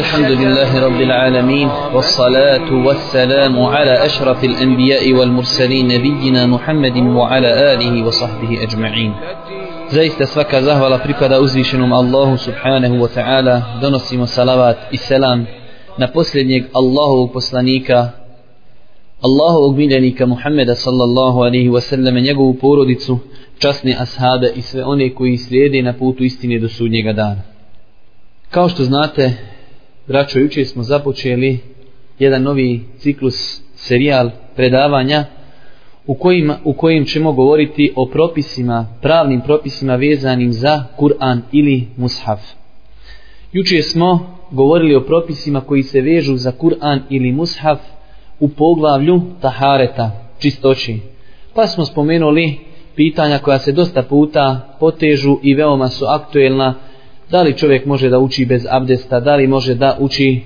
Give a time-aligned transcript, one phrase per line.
[0.00, 8.62] الحمد لله رب العالمين والصلاة والسلام على أشرف الأنبياء والمرسلين نبينا محمد وعلى آله وصحبه
[8.62, 9.12] أجمعين
[9.86, 13.78] Zaista svaka zahvala pripada uzvišenom Allahu subhanahu wa ta'ala.
[13.80, 15.46] Donosimo salavat i selam
[15.98, 18.10] na posljednjeg Allahovog poslanika,
[19.22, 23.18] Allahovog miljenika Muhammeda sallallahu alaihi wa sallam, njegovu porodicu,
[23.58, 27.42] časne ashabe i sve one koji slijede na putu istine do sudnjega dana.
[28.50, 29.32] Kao što znate,
[30.11, 31.59] braćo, juče smo započeli
[32.19, 35.25] jedan novi ciklus, serijal predavanja
[36.07, 42.39] u kojim, u kojim ćemo govoriti o propisima, pravnim propisima vezanim za Kur'an ili Mushaf.
[43.53, 47.79] Juče smo govorili o propisima koji se vežu za Kur'an ili Mushaf
[48.39, 50.99] u poglavlju Tahareta, čistoći.
[51.55, 52.57] Pa smo spomenuli
[52.95, 56.75] pitanja koja se dosta puta potežu i veoma su aktuelna
[57.31, 60.41] da li čovjek može da uči bez abdesta, da li može da uči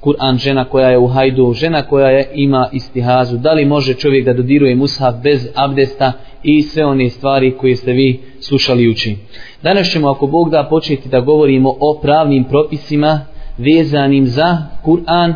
[0.00, 4.24] Kur'an žena koja je u hajdu, žena koja je ima istihazu, da li može čovjek
[4.24, 9.16] da dodiruje mushaf bez abdesta i sve one stvari koje ste vi slušali uči.
[9.62, 13.20] Danas ćemo ako Bog da početi da govorimo o pravnim propisima
[13.58, 15.34] vezanim za Kur'an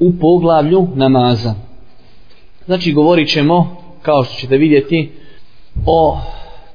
[0.00, 1.54] u poglavlju namaza.
[2.66, 5.10] Znači govorit ćemo, kao što ćete vidjeti,
[5.86, 6.18] o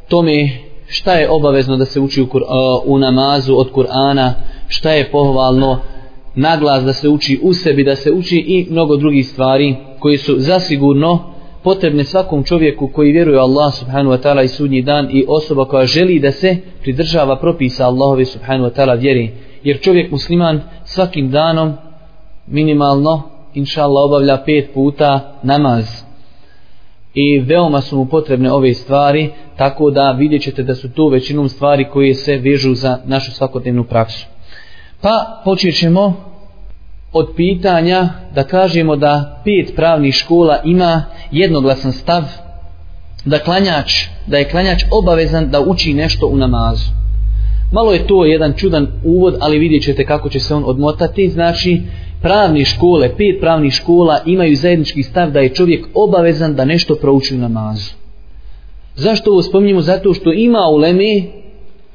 [0.10, 0.50] tome
[0.92, 2.42] šta je obavezno da se uči u, kur,
[2.86, 4.32] u namazu od Kur'ana,
[4.68, 5.80] šta je pohvalno?
[6.36, 10.36] Naglas da se uči u sebi, da se uči i mnogo drugih stvari koji su
[10.40, 11.20] zasigurno
[11.64, 15.86] potrebne svakom čovjeku koji vjeruje Allah subhanahu wa ta'ala i sudnji dan i osoba koja
[15.86, 19.32] želi da se pridržava propisa Allahove subhanahu wa ta'ala vjeri.
[19.64, 21.74] Jer čovjek musliman svakim danom
[22.48, 23.22] minimalno
[23.54, 26.11] inša Allah obavlja pet puta namaz
[27.14, 31.50] i veoma su mu potrebne ove stvari, tako da vidjet ćete da su to većinom
[31.50, 34.28] stvari koje se vežu za našu svakodnevnu praksu.
[35.02, 36.14] Pa počet ćemo
[37.14, 42.24] od pitanja da kažemo da pet pravnih škola ima jednoglasan stav
[43.26, 43.94] da klanjač,
[44.28, 46.86] da je klanjač obavezan da uči nešto u namazu.
[47.72, 51.30] Malo je to jedan čudan uvod, ali vidjet ćete kako će se on odmotati.
[51.30, 51.82] Znači,
[52.22, 57.36] pravne škole, pet pravnih škola imaju zajednički stav da je čovjek obavezan da nešto prouči
[57.36, 57.92] u namazu.
[58.96, 59.82] Zašto ovo spominjemo?
[59.82, 61.22] Zato što ima u Leme,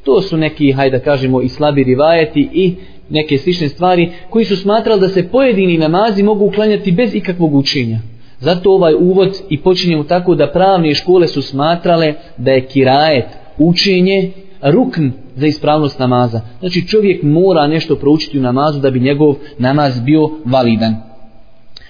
[0.04, 2.74] to su neki, hajde da kažemo, i slabi rivajeti i
[3.10, 7.98] neke slične stvari, koji su smatrali da se pojedini namazi mogu uklanjati bez ikakvog učenja.
[8.40, 13.26] Zato ovaj uvod i počinjemo tako da pravne škole su smatrale da je kirajet,
[13.58, 16.40] učenje, rukn za ispravnost namaza.
[16.60, 20.96] Znači čovjek mora nešto proučiti u namazu da bi njegov namaz bio validan.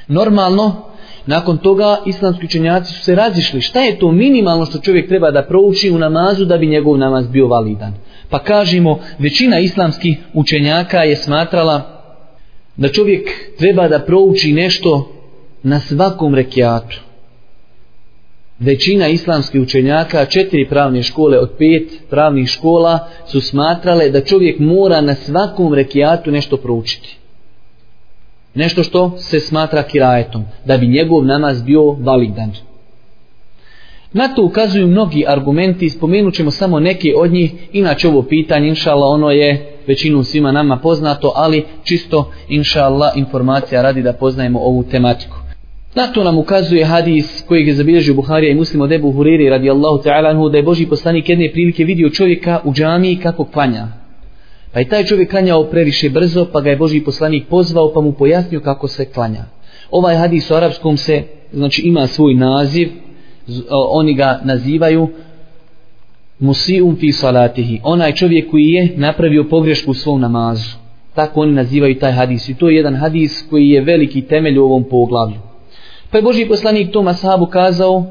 [0.08, 0.72] Normalno,
[1.26, 5.42] nakon toga islamski učenjaci su se razišli šta je to minimalno što čovjek treba da
[5.42, 7.94] prouči u namazu da bi njegov namaz bio validan.
[8.30, 12.02] Pa kažemo, većina islamskih učenjaka je smatrala
[12.76, 13.28] da čovjek
[13.58, 15.12] treba da prouči nešto
[15.62, 17.05] na svakom rekiatu
[18.58, 25.00] većina islamskih učenjaka, četiri pravne škole od pet pravnih škola, su smatrale da čovjek mora
[25.00, 27.16] na svakom rekiatu nešto proučiti.
[28.54, 32.52] Nešto što se smatra kirajetom, da bi njegov namaz bio validan.
[34.12, 39.06] Na to ukazuju mnogi argumenti, spomenut ćemo samo neke od njih, inače ovo pitanje, inšala,
[39.06, 45.45] ono je većinu svima nama poznato, ali čisto, inšala, informacija radi da poznajemo ovu tematiku.
[45.96, 50.02] Na to nam ukazuje hadis koji je zabilježio Buharija i muslim od Ebu Huriri radijallahu
[50.04, 53.88] ta'ala anhu da je Boži poslanik jedne prilike vidio čovjeka u džamiji kako klanja.
[54.72, 58.12] Pa je taj čovjek klanjao previše brzo pa ga je Boži poslanik pozvao pa mu
[58.12, 59.44] pojasnio kako se klanja.
[59.90, 62.88] Ovaj hadis u arapskom se znači ima svoj naziv,
[63.70, 65.08] oni ga nazivaju
[66.38, 67.80] musium fi salatihi.
[67.82, 70.76] Onaj čovjek koji je napravio pogrešku u svom namazu.
[71.14, 72.48] Tako oni nazivaju taj hadis.
[72.48, 75.55] I to je jedan hadis koji je veliki temelj u ovom poglavlju.
[76.10, 78.04] Pa je Boži poslanik tom ashabu kazao,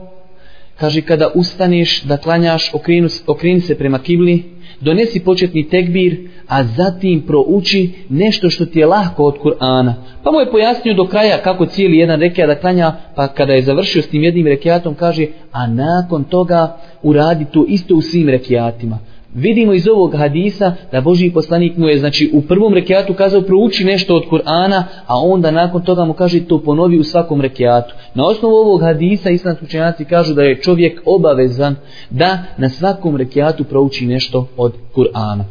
[0.80, 4.44] kaže kada ustaneš da klanjaš, okrenu, okreni se prema kibli,
[4.82, 6.18] donesi početni tekbir,
[6.48, 9.94] a zatim prouči nešto što ti je lahko od Kur'ana.
[10.24, 13.62] Pa mu je pojasnio do kraja kako cijeli jedan rekiat da klanja, pa kada je
[13.62, 19.00] završio s tim jednim rekiatom kaže, a nakon toga uradi to isto u svim rekiatima
[19.36, 23.84] vidimo iz ovog hadisa da Boži poslanik mu je znači u prvom rekiatu kazao prouči
[23.84, 27.96] nešto od Kur'ana, a onda nakon toga mu kaže to ponovi u svakom rekiatu.
[28.14, 31.76] Na osnovu ovog hadisa islamski učenjaci kažu da je čovjek obavezan
[32.10, 35.44] da na svakom rekiatu prouči nešto od Kur'ana.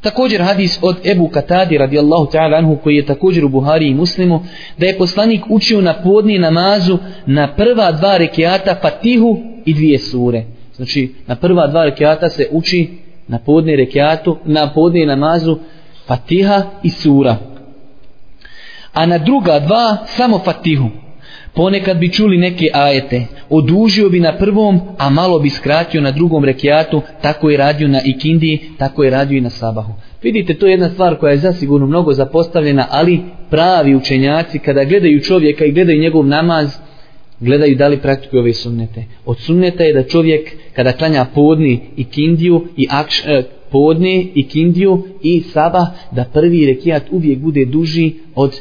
[0.00, 4.40] Također hadis od Ebu Katadi radijallahu ta'ala anhu koji je također u Buhari i Muslimu
[4.78, 10.44] da je poslanik učio na podni namazu na prva dva rekiata Fatihu i dvije sure.
[10.76, 15.58] Znači na prva dva rekiata se uči na podne rekiatu, na podne namazu
[16.06, 17.36] Fatiha i sura.
[18.94, 20.88] a na druga dva samo fatihu.
[21.54, 26.44] Ponekad bi čuli neke ajete, odužio bi na prvom, a malo bi skratio na drugom
[26.44, 29.92] rekiatu, tako je radio na ikindiji, tako je radio i na sabahu.
[30.22, 35.20] Vidite, to je jedna stvar koja je zasigurno mnogo zapostavljena, ali pravi učenjaci, kada gledaju
[35.20, 36.76] čovjeka i gledaju njegov namaz,
[37.44, 39.04] gledaju da li praktikuju ove sunnete.
[39.24, 44.48] Od sunneta je da čovjek, kada klanja podni i kindiju, i akš, eh, podne i
[44.48, 48.60] kindiju i saba, da prvi rekiat uvijek bude duži od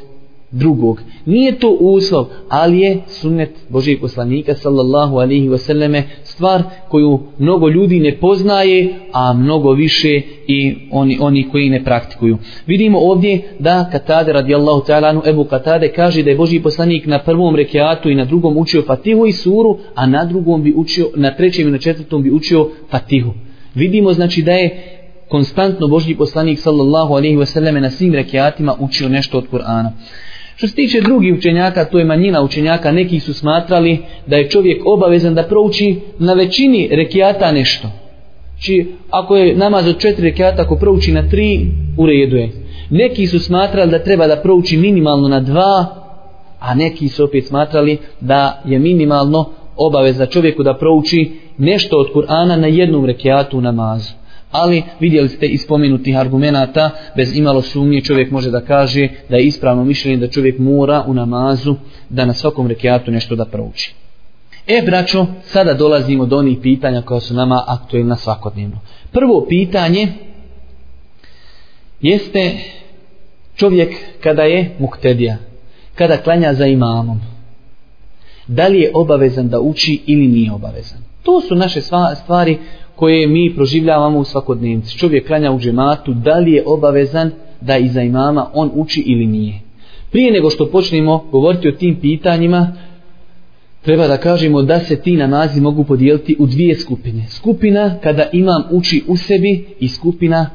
[0.54, 1.02] drugog.
[1.26, 8.00] Nije to uslov, ali je sunnet Božijeg poslanika sallallahu alaihi wasallame stvar koju mnogo ljudi
[8.00, 12.38] ne poznaje, a mnogo više i oni, oni koji ne praktikuju.
[12.68, 17.56] Vidimo ovdje da Katade radijallahu ta'ala Ebu Katade kaže da je Božiji poslanik na prvom
[17.56, 21.68] rekiatu i na drugom učio Fatihu i suru, a na drugom bi učio, na trećem
[21.68, 23.34] i na četvrtom bi učio Fatihu.
[23.76, 25.00] Vidimo znači da je
[25.30, 29.90] konstantno Božji poslanik sallallahu alejhi ve selleme na svim rekiatima učio nešto od Kur'ana.
[30.56, 34.82] Što se tiče drugih učenjaka, to je manjina učenjaka, neki su smatrali da je čovjek
[34.86, 37.88] obavezan da prouči na većini rekiata nešto.
[38.60, 41.68] Či ako je namaz od četiri rekiata, ako prouči na tri,
[41.98, 42.50] u redu je.
[42.90, 45.86] Neki su smatrali da treba da prouči minimalno na dva,
[46.60, 52.56] a neki su opet smatrali da je minimalno obaveza čovjeku da prouči nešto od Kur'ana
[52.56, 54.23] na jednom rekiatu namazu
[54.54, 59.46] ali vidjeli ste iz spomenutih argumenta bez imalo sumnje čovjek može da kaže da je
[59.46, 61.76] ispravno mišljenje da čovjek mora u namazu
[62.10, 63.94] da na svakom rekiatu nešto da prouči.
[64.68, 68.80] E braćo, sada dolazimo do onih pitanja koja su nama aktuelna svakodnevno.
[69.12, 70.08] Prvo pitanje
[72.02, 72.58] jeste
[73.56, 75.38] čovjek kada je muktedija,
[75.96, 77.22] kada klanja za imamom.
[78.48, 81.00] Da li je obavezan da uči ili nije obavezan?
[81.24, 81.82] To su naše
[82.24, 82.58] stvari
[82.96, 84.98] koje mi proživljavamo u svakodnevnici.
[84.98, 87.32] Čovjek klanja u džematu, da li je obavezan
[87.62, 89.60] da iza imama on uči ili nije.
[90.12, 92.74] Prije nego što počnemo govoriti o tim pitanjima,
[93.82, 97.26] treba da kažemo da se ti namazi mogu podijeliti u dvije skupine.
[97.30, 100.50] Skupina kada imam uči u sebi i skupina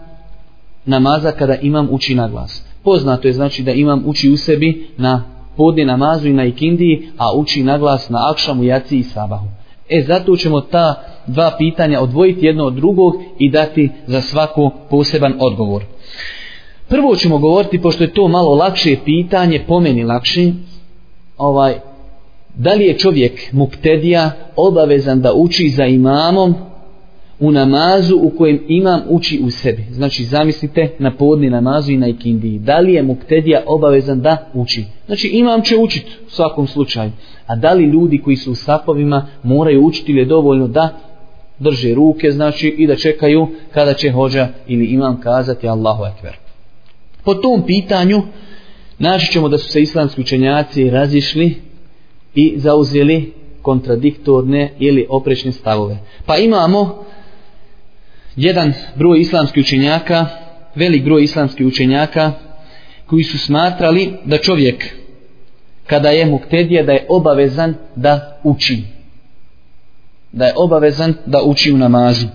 [0.84, 2.64] namaza kada imam uči na glas.
[2.82, 5.25] Poznato je znači da imam uči u sebi na
[5.56, 9.46] podne namazu i na ikindiji, a uči na glas na akšamu, jaci i sabahu.
[9.88, 15.35] E zato ćemo ta dva pitanja odvojiti jedno od drugog i dati za svako poseban
[15.41, 15.85] odgovor.
[16.89, 20.53] Prvo ćemo govoriti, pošto je to malo lakše pitanje, pomeni lakše,
[21.37, 21.75] ovaj,
[22.55, 26.55] da li je čovjek muktedija obavezan da uči za imamom
[27.41, 29.85] u namazu u kojem imam uči u sebi.
[29.91, 32.59] Znači zamislite na podni namazu i na ikindiji.
[32.59, 34.85] Da li je muktedija obavezan da uči?
[35.07, 37.11] Znači imam će učiti u svakom slučaju.
[37.47, 40.89] A da li ljudi koji su u sapovima moraju učiti ili je dovoljno da
[41.58, 46.37] drže ruke znači i da čekaju kada će hođa ili imam kazati Allahu Ekber.
[47.25, 48.22] Po tom pitanju
[48.99, 51.55] naći ćemo da su se islamski učenjaci razišli
[52.34, 53.32] i zauzeli
[53.62, 55.99] kontradiktorne ili oprečne stavove.
[56.26, 57.05] Pa imamo
[58.37, 60.26] jedan broj islamskih učenjaka,
[60.75, 62.32] velik broj islamskih učenjaka
[63.06, 64.94] koji su smatrali da čovjek
[65.87, 68.98] kada je muktedija da je obavezan da uči.
[70.33, 72.27] Da je obavezan da uči u namazu.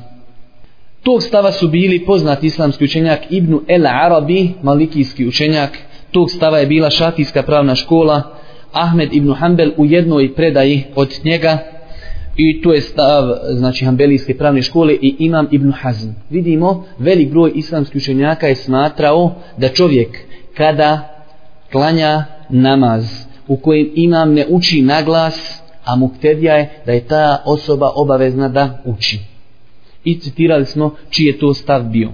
[1.04, 5.78] Tog stava su bili poznati islamski učenjak Ibnu El Arabi, malikijski učenjak.
[6.12, 8.22] Tog stava je bila šatijska pravna škola.
[8.72, 11.58] Ahmed Ibn Hanbel u jednoj predaji od njega
[12.38, 16.10] i to je stav znači Hanbelijske pravne škole i Imam Ibn Hazm.
[16.30, 20.20] Vidimo, velik broj islamskih učenjaka je smatrao da čovjek
[20.58, 21.24] kada
[21.72, 27.44] klanja namaz u kojem imam ne uči na glas, a muktedija je da je ta
[27.46, 29.20] osoba obavezna da uči.
[30.04, 32.10] I citirali smo čiji je to stav bio.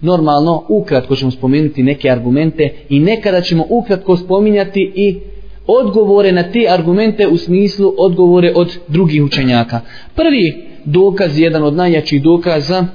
[0.00, 5.20] Normalno, ukratko ćemo spomenuti neke argumente i nekada ćemo ukratko spominjati i
[5.66, 9.80] odgovore na te argumente u smislu odgovore od drugih učenjaka.
[10.14, 12.86] Prvi dokaz, jedan od najjačih dokaza,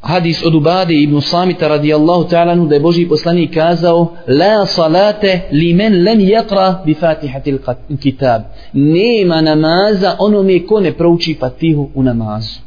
[0.00, 5.74] hadis od Ubade ibn Samita radijallahu ta'ala da je Boži poslanik kazao La salate li
[5.74, 7.58] men lem jakra bi fatihatil
[8.00, 8.42] kitab.
[8.72, 12.60] Nema namaza onome ko ne prouči fatihu u namazu.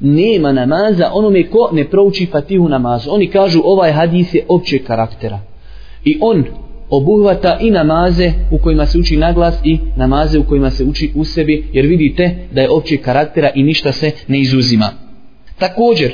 [0.00, 3.10] Nema namaza onome ko ne prouči fatihu u namazu.
[3.10, 5.40] Oni kažu ovaj hadis je opće karaktera.
[6.04, 6.44] I on
[6.90, 11.24] obuhvata i namaze u kojima se uči naglas i namaze u kojima se uči u
[11.24, 14.88] sebi jer vidite da je opće karaktera i ništa se ne izuzima.
[15.58, 16.12] Također,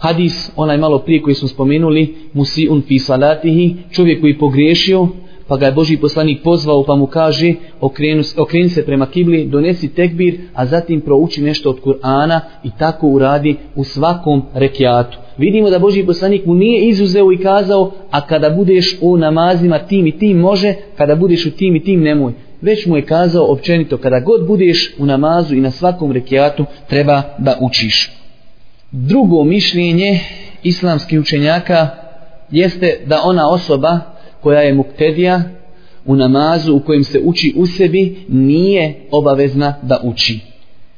[0.00, 5.08] hadis, onaj malo prije koji smo spomenuli, musiun fi salatihi, čovjek koji pogriješio,
[5.48, 9.94] pa ga je Boži poslanik pozvao pa mu kaže okrenu, okreni se prema kibli, donesi
[9.94, 15.18] tekbir, a zatim prouči nešto od Kur'ana i tako uradi u svakom rekiatu.
[15.38, 20.06] Vidimo da Boži poslanik mu nije izuzeo i kazao, a kada budeš u namazima tim
[20.06, 22.32] i tim može, kada budeš u tim i tim nemoj.
[22.60, 27.22] Već mu je kazao općenito, kada god budeš u namazu i na svakom rekiatu, treba
[27.38, 28.19] da učiš.
[28.92, 30.20] Drugo mišljenje
[30.62, 31.88] islamskih učenjaka
[32.50, 34.00] jeste da ona osoba
[34.40, 35.42] koja je muktedija
[36.06, 40.40] u namazu u kojem se uči u sebi nije obavezna da uči.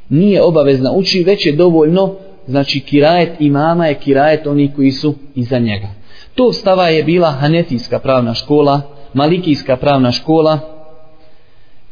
[0.08, 2.14] Nije obavezna uči, već je dovoljno,
[2.46, 5.88] znači kirajet imama je kirajet oni koji su iza njega.
[6.34, 8.80] To stava je bila Hanefijska pravna škola,
[9.14, 10.58] Malikijska pravna škola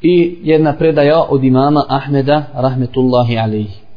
[0.03, 3.90] i jedna predaja od imama Ahmeda rahmetullahi alaihi.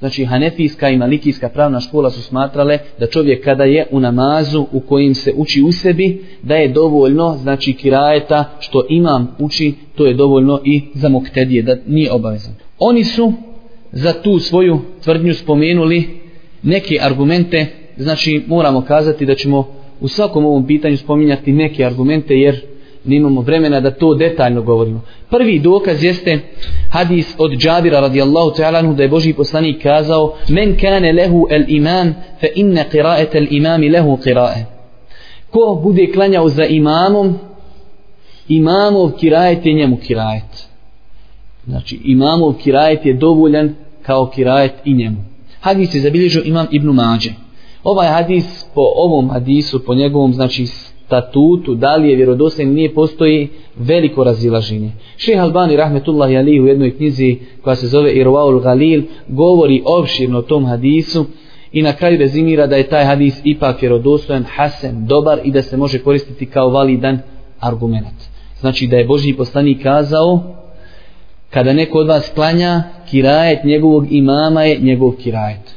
[0.00, 4.80] Znači Hanefijska i Malikijska pravna škola su smatrale da čovjek kada je u namazu u
[4.80, 10.14] kojim se uči u sebi, da je dovoljno, znači kirajeta što imam uči, to je
[10.14, 12.54] dovoljno i za moktedije, da nije obavezan.
[12.78, 13.32] Oni su
[13.92, 16.08] za tu svoju tvrdnju spomenuli
[16.62, 17.66] neke argumente,
[17.96, 19.68] znači moramo kazati da ćemo
[20.00, 22.60] u svakom ovom pitanju spominjati neke argumente jer
[23.04, 25.00] nemamo vremena da to detaljno govorimo.
[25.30, 26.38] Prvi dokaz jeste
[26.90, 32.14] hadis od Džabira radijallahu ta'ala da je Boži poslanik kazao men kane lehu el imam
[32.40, 34.64] fe inne qiraet el imami lehu qirae.
[35.50, 37.38] Ko bude klanjao za imamom,
[38.48, 40.68] imamov kirajet je njemu kirajet.
[41.66, 45.16] Znači imamov kirajet je dovoljan kao kirajet i njemu.
[45.60, 47.30] Hadis je zabilježio imam Ibn Mađe.
[47.84, 50.66] Ovaj hadis po ovom hadisu, po njegovom znači
[51.10, 54.92] statutu, da li je vjerodostojen, nije postoji veliko razilaženje.
[55.16, 60.42] Šeha Albani, rahmetullahi Ali u jednoj knjizi koja se zove Irwaul Galil, govori opširno o
[60.42, 61.26] tom hadisu
[61.72, 65.76] i na kraju rezimira da je taj hadis ipak vjerodostojan, hasen, dobar i da se
[65.76, 67.18] može koristiti kao validan
[67.60, 68.18] argument.
[68.60, 70.42] Znači da je Božji poslanik kazao,
[71.50, 75.74] kada neko od vas klanja, kirajet njegovog imama je njegov kirajet.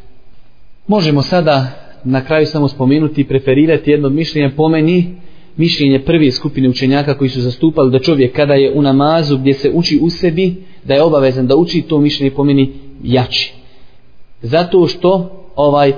[0.88, 5.16] Možemo sada na kraju samo spomenuti i preferirati jedno mišljenje po meni,
[5.58, 9.72] mišljenje prve skupine učenjaka koji su zastupali da čovjek kada je u namazu gdje se
[9.74, 12.72] uči u sebi, da je obavezan da uči to mišljenje po meni
[13.04, 13.54] jači.
[14.42, 15.94] Zato što ovaj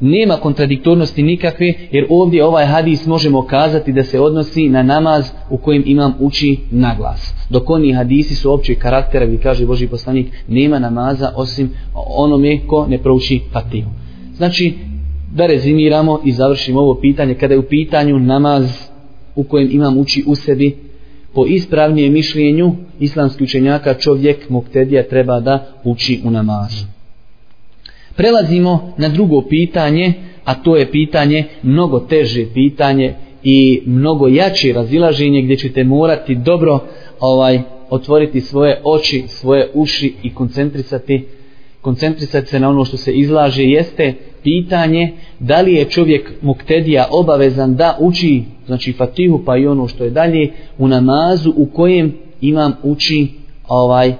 [0.00, 5.56] nema kontradiktornosti nikakve, jer ovdje ovaj hadis možemo kazati da se odnosi na namaz u
[5.56, 7.34] kojem imam uči na glas.
[7.50, 12.86] Dok oni hadisi su opće karaktera, vi kaže Boži poslanik, nema namaza osim onome ko
[12.86, 13.90] ne prouči fatihu.
[14.36, 14.74] Znači,
[15.34, 18.88] da rezimiramo i završimo ovo pitanje, kada je u pitanju namaz
[19.36, 20.76] u kojem imam uči u sebi,
[21.34, 26.86] po ispravnijem mišljenju islamskih učenjaka čovjek muktedija treba da uči u namazu.
[28.16, 30.12] Prelazimo na drugo pitanje,
[30.44, 36.78] a to je pitanje mnogo teže pitanje i mnogo jače razilaženje gdje ćete morati dobro
[37.20, 41.26] ovaj otvoriti svoje oči, svoje uši i koncentrisati
[41.80, 47.76] koncentrisati se na ono što se izlaže jeste pitanje da li je čovjek muktedija obavezan
[47.76, 52.72] da uči znači fatihu pa i ono što je dalje u namazu u kojem imam
[52.82, 53.28] uči
[53.68, 54.14] ovaj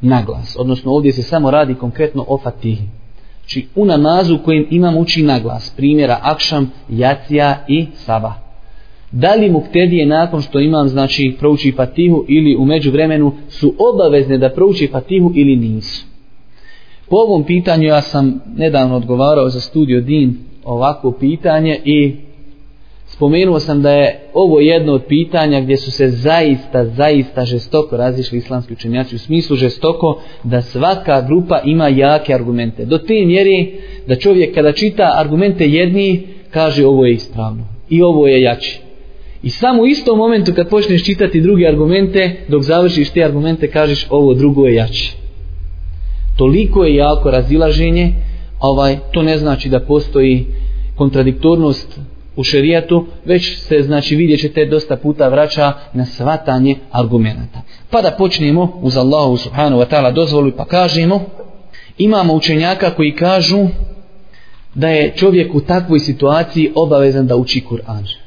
[0.00, 0.56] naglas.
[0.58, 2.82] Odnosno ovdje se samo radi konkretno o fatihi.
[3.40, 8.34] Znači u namazu u kojem imam uči naglas primjera akšam, jacija i saba.
[9.12, 14.50] Da li muktedije nakon što imam znači prouči fatihu ili u međuvremenu su obavezne da
[14.50, 16.13] prouči fatihu ili nisu?
[17.14, 22.14] Po ovom pitanju ja sam nedavno odgovarao za studio DIN ovako pitanje i
[23.06, 28.38] spomenuo sam da je ovo jedno od pitanja gdje su se zaista, zaista žestoko razišli
[28.38, 32.84] islamski učenjaci u smislu žestoko da svaka grupa ima jake argumente.
[32.84, 38.26] Do te mjeri da čovjek kada čita argumente jedni kaže ovo je ispravno i ovo
[38.26, 38.80] je jači.
[39.42, 44.06] I samo u istom momentu kad počneš čitati druge argumente, dok završiš te argumente kažeš
[44.10, 45.23] ovo drugo je jače
[46.36, 48.12] toliko je jako razilaženje,
[48.60, 50.46] ovaj, to ne znači da postoji
[50.96, 51.98] kontradiktornost
[52.36, 57.60] u šerijatu, već se znači vidjet ćete dosta puta vraća na svatanje argumenta.
[57.90, 61.20] Pa da počnemo uz Allahu subhanahu wa ta'ala dozvolu pa kažemo,
[61.98, 63.66] imamo učenjaka koji kažu
[64.74, 68.23] da je čovjek u takvoj situaciji obavezan da uči Kur'an.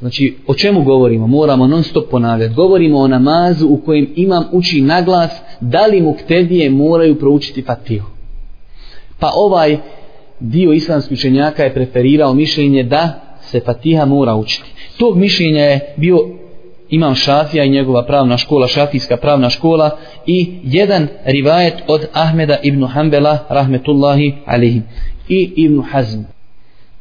[0.00, 1.26] Znači, o čemu govorimo?
[1.26, 2.54] Moramo non stop ponavljati.
[2.54, 8.10] Govorimo o namazu u kojem imam uči naglas da li muktedije moraju proučiti fatihu.
[9.18, 9.78] Pa ovaj
[10.40, 14.70] dio islamskih učenjaka je preferirao mišljenje da se fatiha mora učiti.
[14.98, 16.18] Tog mišljenja je bio
[16.90, 19.90] imam Šafija i njegova pravna škola, šafijska pravna škola
[20.26, 24.82] i jedan rivajet od Ahmeda ibn Hanbala, rahmetullahi alihim,
[25.28, 26.20] i ibn Hazm.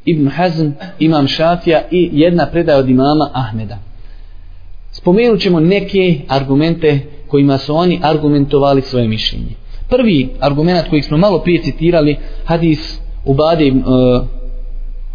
[0.07, 0.67] Ibn Hazm,
[0.99, 3.77] Imam Šafija i jedna predaja od imama Ahmeda.
[4.91, 9.55] Spomenut ćemo neke argumente kojima su oni argumentovali svoje mišljenje.
[9.89, 14.27] Prvi argument koji smo malo prije citirali, hadis Ubadi, uh, e,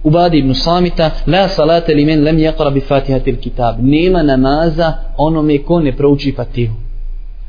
[0.03, 3.77] Ubadi ibn Samita, la salate li men lem jakra bi fatihatil kitab.
[3.81, 6.75] Nema namaza onome ko ne prouči fatihu.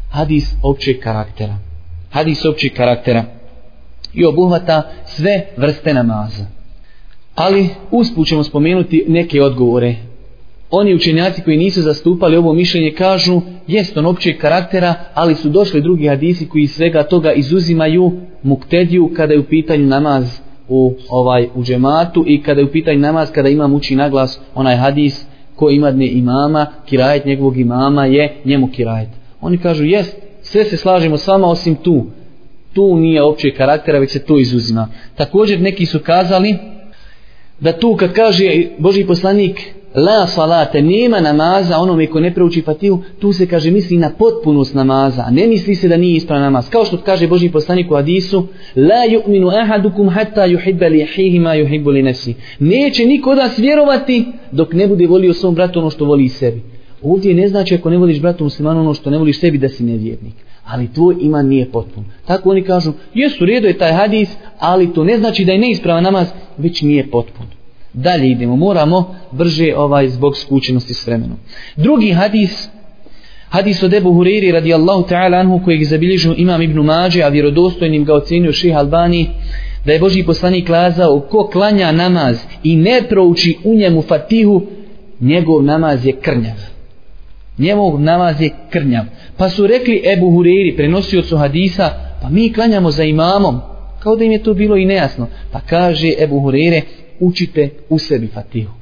[0.09, 1.55] Hadis općeg karaktera.
[2.09, 3.23] Hadis općeg karaktera.
[4.13, 6.45] I obuhvata sve vrste namaza.
[7.35, 9.95] Ali usput ćemo spomenuti neke odgovore
[10.75, 15.81] oni učenjaci koji nisu zastupali ovo mišljenje kažu jest on općeg karaktera, ali su došli
[15.81, 18.11] drugi hadisi koji svega toga izuzimaju
[18.43, 22.99] muktediju kada je u pitanju namaz u ovaj u džematu i kada je u pitanju
[22.99, 25.25] namaz kada imam uči naglas onaj hadis
[25.55, 29.09] ko ima dne imama, kirajet njegovog imama je njemu kirajet.
[29.41, 32.05] Oni kažu jest, sve se slažemo sama osim tu.
[32.73, 34.87] Tu nije općeg karaktera, već se to izuzima.
[35.15, 36.55] Također neki su kazali
[37.63, 42.99] da tu kad kaže Boži poslanik la salate, nema namaza onome ko ne preuči fatihu,
[43.19, 46.69] tu se kaže misli na potpunost namaza, ne misli se da nije ispravan namaz.
[46.69, 51.55] Kao što kaže Boži poslanik u hadisu, la yu'minu ahadukum hatta yuhibba li ahihi ma
[51.55, 52.33] yuhibbu li nafsi.
[52.59, 56.61] Neće niko od vas vjerovati dok ne bude volio svom bratu ono što voli sebi.
[57.01, 59.83] Ovdje ne znači ako ne voliš bratu muslimanu ono što ne voliš sebi da si
[59.83, 60.33] nevjernik.
[60.65, 62.03] Ali tvoj iman nije potpun.
[62.25, 64.29] Tako oni kažu, jesu, redo je taj hadis,
[64.59, 66.27] ali to ne znači da je neispravan namaz,
[66.57, 67.52] već nije potpun
[67.93, 71.37] dalje idemo, moramo brže ovaj zbog skučenosti s vremenom.
[71.75, 72.69] Drugi hadis,
[73.49, 78.13] hadis od Ebu Huriri radijallahu ta'ala anhu kojeg zabilježu imam Ibn Mađe, a vjerodostojnim ga
[78.13, 79.29] ocenio ših Albani,
[79.85, 84.61] da je Boži poslanik kazao ko klanja namaz i ne prouči u njemu fatihu,
[85.19, 86.55] njegov namaz je krnjav.
[87.57, 89.03] Njegov namaz je krnjav.
[89.37, 91.89] Pa su rekli Ebu Huriri, prenosiocu hadisa,
[92.21, 93.59] pa mi klanjamo za imamom,
[93.99, 95.27] kao da im je to bilo i nejasno.
[95.51, 96.81] Pa kaže Ebu Hurere,
[97.25, 98.73] učite u sebi fatihu.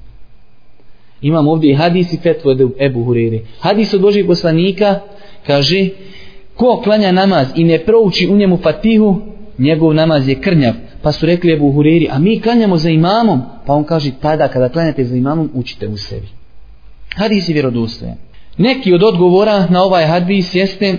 [1.22, 3.40] Imam ovdje i hadis i fetvu od Ebu Hurere.
[3.60, 5.00] Hadis od Božih poslanika
[5.48, 5.90] kaže
[6.56, 9.22] ko klanja namaz i ne prouči u njemu fatihu,
[9.58, 10.74] njegov namaz je krnjav.
[11.02, 13.42] Pa su rekli Ebu Hureri, a mi klanjamo za imamom.
[13.66, 16.28] Pa on kaže, tada kada klanjate za imamom, učite u sebi.
[17.16, 18.16] Hadis je vjerodostojan.
[18.58, 20.98] Neki od odgovora na ovaj hadis jeste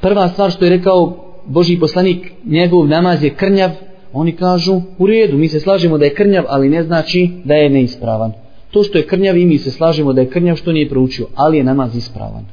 [0.00, 3.70] prva stvar što je rekao Boži poslanik, njegov namaz je krnjav,
[4.18, 7.70] Oni kažu, u redu, mi se slažemo da je krnjav, ali ne znači da je
[7.70, 8.32] neispravan.
[8.70, 11.56] To što je krnjav i mi se slažemo da je krnjav, što nije proučio, ali
[11.56, 12.44] je namaz ispravan.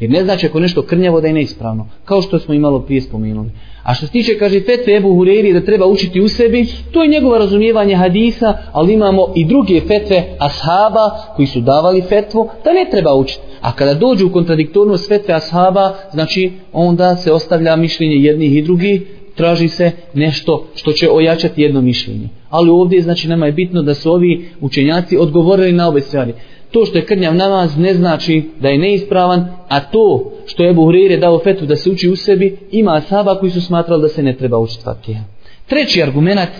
[0.00, 3.50] Jer ne znači ako nešto krnjavo da je neispravno, kao što smo imalo prije spomenuli.
[3.82, 7.08] A što se tiče, kaže fetve Ebu Hureyri da treba učiti u sebi, to je
[7.08, 12.86] njegovo razumijevanje hadisa, ali imamo i druge fetve ashaba koji su davali fetvu da ne
[12.90, 13.42] treba učiti.
[13.60, 19.02] A kada dođu u kontradiktornost fetve ashaba, znači onda se ostavlja mišljenje jednih i drugih,
[19.34, 22.28] traži se nešto što će ojačati jedno mišljenje.
[22.50, 26.34] Ali ovdje znači nama je bitno da su ovi učenjaci odgovorili na obe stvari.
[26.70, 30.84] To što je krnjav namaz ne znači da je neispravan, a to što je Ebu
[30.84, 34.22] Hurire dao fetu da se uči u sebi, ima asaba koji su smatrali da se
[34.22, 35.20] ne treba učiti fatiha.
[35.66, 36.50] Treći argument,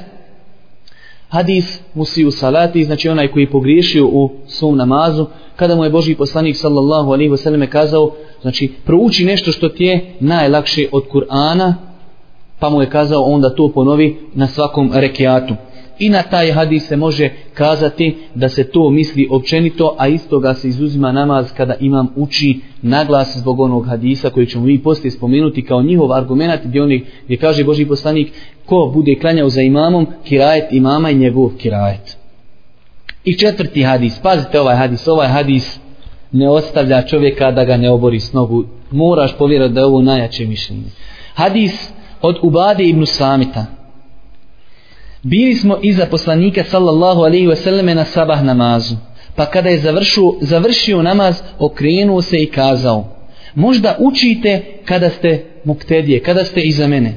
[1.28, 6.14] hadis musiju salati, znači onaj koji je pogriješio u svom namazu, kada mu je Boži
[6.14, 11.74] poslanik sallallahu alaihi wasallam kazao, znači prouči nešto što ti je najlakše od Kur'ana,
[12.62, 15.54] pa mu je kazao onda to ponovi na svakom rekiatu.
[15.98, 20.68] I na taj hadis se može kazati da se to misli općenito, a istoga se
[20.68, 25.82] izuzima namaz kada imam uči naglas zbog onog hadisa koji ćemo mi poslije spomenuti kao
[25.82, 28.32] njihov argument gdje, oni, gdje kaže Boži poslanik
[28.66, 32.16] ko bude klanjao za imamom, kirajet imama i njegov kirajet.
[33.24, 35.80] I četvrti hadis, pazite ovaj hadis, ovaj hadis
[36.32, 38.64] ne ostavlja čovjeka da ga ne obori s nogu.
[38.90, 40.90] Moraš povjerati da je ovo najjače mišljenje.
[41.34, 43.66] Hadis od Ubade ibn Samita.
[45.22, 48.96] Bili smo iza poslanika sallallahu alaihi ve selleme na sabah namazu.
[49.36, 53.22] Pa kada je završio, završio namaz, okrenuo se i kazao
[53.54, 57.14] Možda učite kada ste muktedije, kada ste iza mene.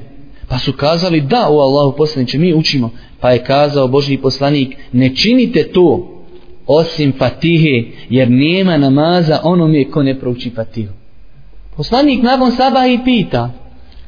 [0.47, 2.89] Pa su kazali da u Allahu poslaniče, mi učimo.
[3.19, 6.11] Pa je kazao Boži poslanik, ne činite to
[6.67, 10.93] osim fatihe, jer nema namaza onome ko ne prouči fatihu.
[11.77, 13.51] Poslanik nakon sabah i pita,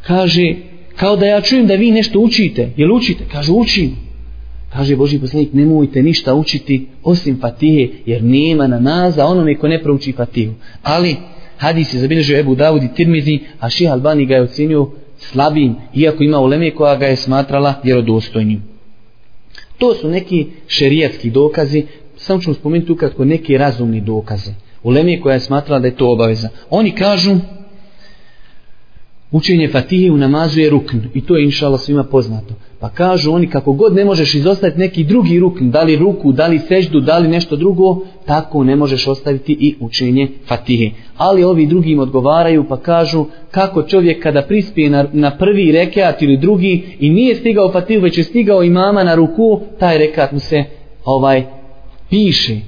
[0.02, 0.56] kaže,
[1.00, 2.70] kao da ja čujem da vi nešto učite.
[2.78, 3.24] Jel učite?
[3.32, 3.96] Kaže, učim.
[4.74, 10.12] Kaže Boži poslanik, nemojte ništa učiti osim Fatihe, jer nema namaza onome ko ne prouči
[10.12, 10.54] Fatihu.
[10.84, 11.16] Ali,
[11.58, 16.24] hadis je zabilježio Ebu Davud i Tirmizi, a Ših Albani ga je ocenio slabim, iako
[16.24, 18.64] ima uleme koja ga je smatrala vjerodostojnim.
[19.78, 24.52] To su neki šerijatski dokazi, samo ću spomenuti ukratko neki razumni dokaze.
[24.84, 26.50] Uleme koja je smatrala da je to obaveza.
[26.70, 27.36] Oni kažu,
[29.32, 32.54] učenje fatihe u namazu je rukn i to je inšala svima poznato.
[32.80, 36.48] Pa kažu oni kako god ne možeš izostaviti neki drugi rukn da li ruku, da
[36.48, 40.92] li seždu, da li nešto drugo tako ne možeš ostaviti i učenje fatihe.
[41.18, 46.22] Ali ovi drugi im odgovaraju pa kažu kako čovjek kada prispije na, na prvi rekat
[46.22, 50.40] ili drugi i nije stigao fatihu već je stigao imama na ruku taj rekat mu
[50.40, 50.64] se
[51.06, 51.44] ovaj
[52.10, 52.60] piše.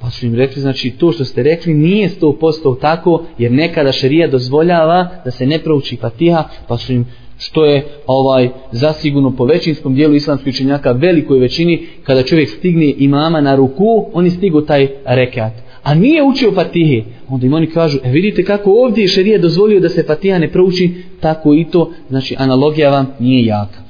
[0.00, 3.92] Pa su im rekli, znači to što ste rekli nije sto posto tako, jer nekada
[3.92, 7.06] šerija dozvoljava da se ne prouči fatiha, pa su im
[7.38, 13.40] što je ovaj zasigurno po većinskom dijelu islamskih učenjaka velikoj većini kada čovjek stigne imama
[13.40, 15.52] na ruku oni stigo taj rekat.
[15.82, 19.88] A nije učio fatihe onda im oni kažu e vidite kako ovdje šerija dozvolio da
[19.88, 21.92] se fatiha ne prouči tako i to.
[22.08, 23.87] Znači analogija vam nije jaka.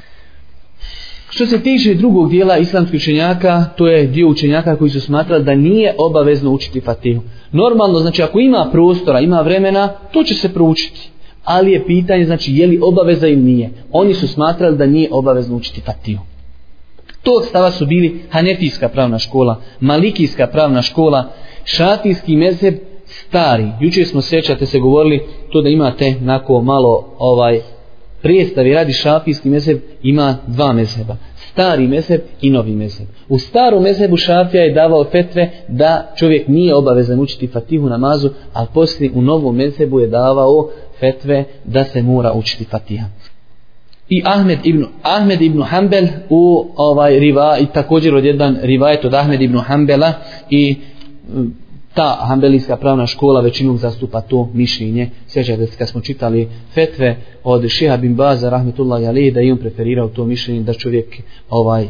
[1.39, 5.55] Što se tiče drugog dijela islamskih učenjaka, to je dio učenjaka koji su smatrali da
[5.55, 7.23] nije obavezno učiti Fatihu.
[7.53, 11.11] Normalno, znači ako ima prostora, ima vremena, to će se proučiti.
[11.45, 13.71] Ali je pitanje, znači, je li obaveza ili nije.
[13.93, 16.25] Oni su smatrali da nije obavezno učiti Fatihu.
[17.23, 21.25] Tog stava su bili Hanefijska pravna škola, Malikijska pravna škola,
[21.65, 22.75] Šatijski mezheb,
[23.05, 23.67] stari.
[23.81, 25.21] Juče smo sećate se govorili
[25.53, 27.61] to da imate nako malo ovaj
[28.23, 31.17] predstavi radi šafijski mezheb ima dva mezheba.
[31.37, 33.07] Stari mezheb i novi mezheb.
[33.29, 38.67] U starom mezhebu šafija je davao fetve da čovjek nije obavezan učiti fatihu namazu, a
[38.75, 43.07] poslije u novom mezhebu je davao fetve da se mora učiti fatiha.
[44.09, 49.15] I Ahmed ibn, Ahmed ibn Hanbel u ovaj riva, i također od jedan rivajet od
[49.15, 50.13] Ahmed ibn Hanbela
[50.51, 50.77] i
[51.95, 55.11] ta hambelijska pravna škola većinom zastupa to mišljenje.
[55.27, 59.59] Sjećate se kad smo čitali fetve od Šeha bin Baza, rahmetullahi alihi, da je on
[59.59, 61.17] preferirao to mišljenje da čovjek
[61.51, 61.89] ovaj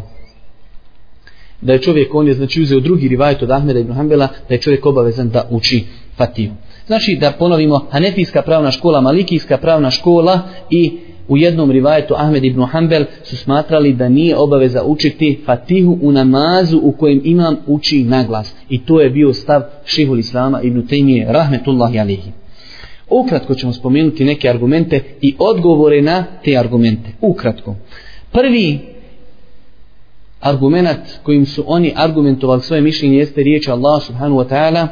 [1.61, 4.61] da je čovjek, on je znači uzeo drugi rivajet od Ahmeda ibn Hanbela, da je
[4.61, 5.85] čovjek obavezan da uči
[6.17, 6.51] Fatiju.
[6.87, 12.63] Znači da ponovimo, Hanefijska pravna škola, Malikijska pravna škola i u jednom rivajetu Ahmed ibn
[12.65, 18.55] Hanbel su smatrali da nije obaveza učiti fatihu u namazu u kojem imam uči naglas.
[18.69, 22.33] I to je bio stav šihul Islama ibn Taymiye, rahmetullahi alihi.
[23.11, 27.11] Ukratko ćemo spomenuti neke argumente i odgovore na te argumente.
[27.21, 27.75] Ukratko.
[28.33, 28.79] Prvi
[30.41, 34.87] argumentat kojim su oni argumentovali svoje mišljenje jeste riječ Allah subhanahu wa ta'ala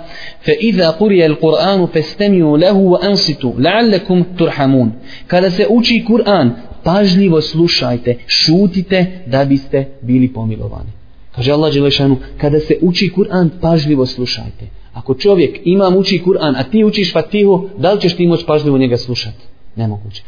[0.45, 4.93] fa iza quriya al-Qur'an fastami'u lahu wa ansitu la'allakum turhamun.
[5.27, 6.51] Kada se uči Kur'an
[6.83, 10.91] pažljivo slušajte šutite da biste bili pomilovani.
[11.37, 14.67] Kaže Allah dželešanu kada se uči Kur'an pažljivo slušajte.
[14.93, 18.79] Ako čovjek ima uči Kur'an a ti učiš Fatihu da li ćeš ti moći pažljivo
[18.79, 19.45] njega slušati?
[19.77, 20.23] Nemoguće.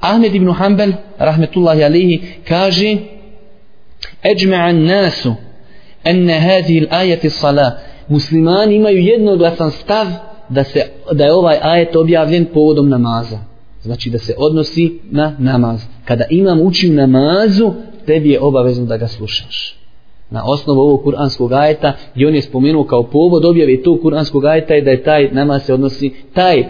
[0.00, 2.96] Ahmed ibn Hanbel rahmetullahi alejhi kaže
[4.25, 5.29] أجمع الناس
[6.07, 7.77] أن هذه الآية الصلاة
[8.09, 10.07] muslimani imaju jednoglasan stav
[10.49, 13.39] da se da je ovaj ajet objavljen povodom namaza.
[13.81, 15.81] Znači da se odnosi na namaz.
[16.05, 17.73] Kada imam uči namazu,
[18.05, 19.77] tebi je obavezno da ga slušaš.
[20.29, 24.73] Na osnovu ovog kuranskog ajeta, i on je spomenuo kao povod objave tog kuranskog ajeta
[24.73, 26.63] je da je taj namaz se odnosi, taj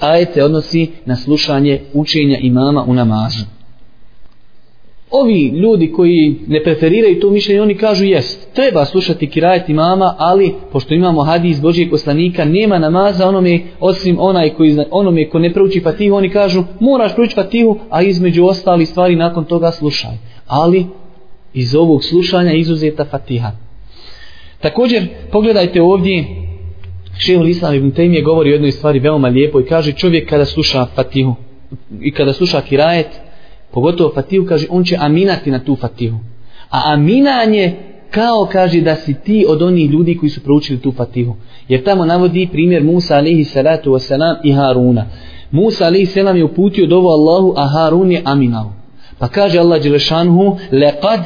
[0.00, 3.44] ajet se odnosi na slušanje učenja imama u namazu.
[5.11, 10.53] Ovi ljudi koji ne preferiraju to mišljenje, oni kažu jest, treba slušati kirajet imama, ali
[10.71, 15.79] pošto imamo hadis Božijeg poslanika, nema namaza onome, osim onaj koji, onome ko ne prouči
[15.79, 20.11] fatihu, oni kažu moraš prouči fatihu, a između ostali stvari nakon toga slušaj.
[20.47, 20.85] Ali
[21.53, 23.51] iz ovog slušanja izuzeta fatiha.
[24.59, 26.25] Također, pogledajte ovdje,
[27.17, 30.85] Šehul Islam ibn Taymi govori o jednoj stvari veoma lijepo i kaže čovjek kada sluša
[30.85, 31.35] fatihu
[32.01, 33.07] i kada sluša kirajet,
[33.71, 36.17] pogotovo fatihu, kaže, on će aminati na tu fatihu.
[36.69, 37.75] A aminanje
[38.11, 41.35] kao kaže da si ti od onih ljudi koji su proučili tu fatihu.
[41.67, 45.05] Jer tamo navodi primjer Musa alihi salatu wasalam i Haruna.
[45.51, 48.73] Musa alihi salam je uputio dovu Allahu, a Harun je aminao.
[49.17, 51.19] Pa kaže Allah Đelešanhu, leqad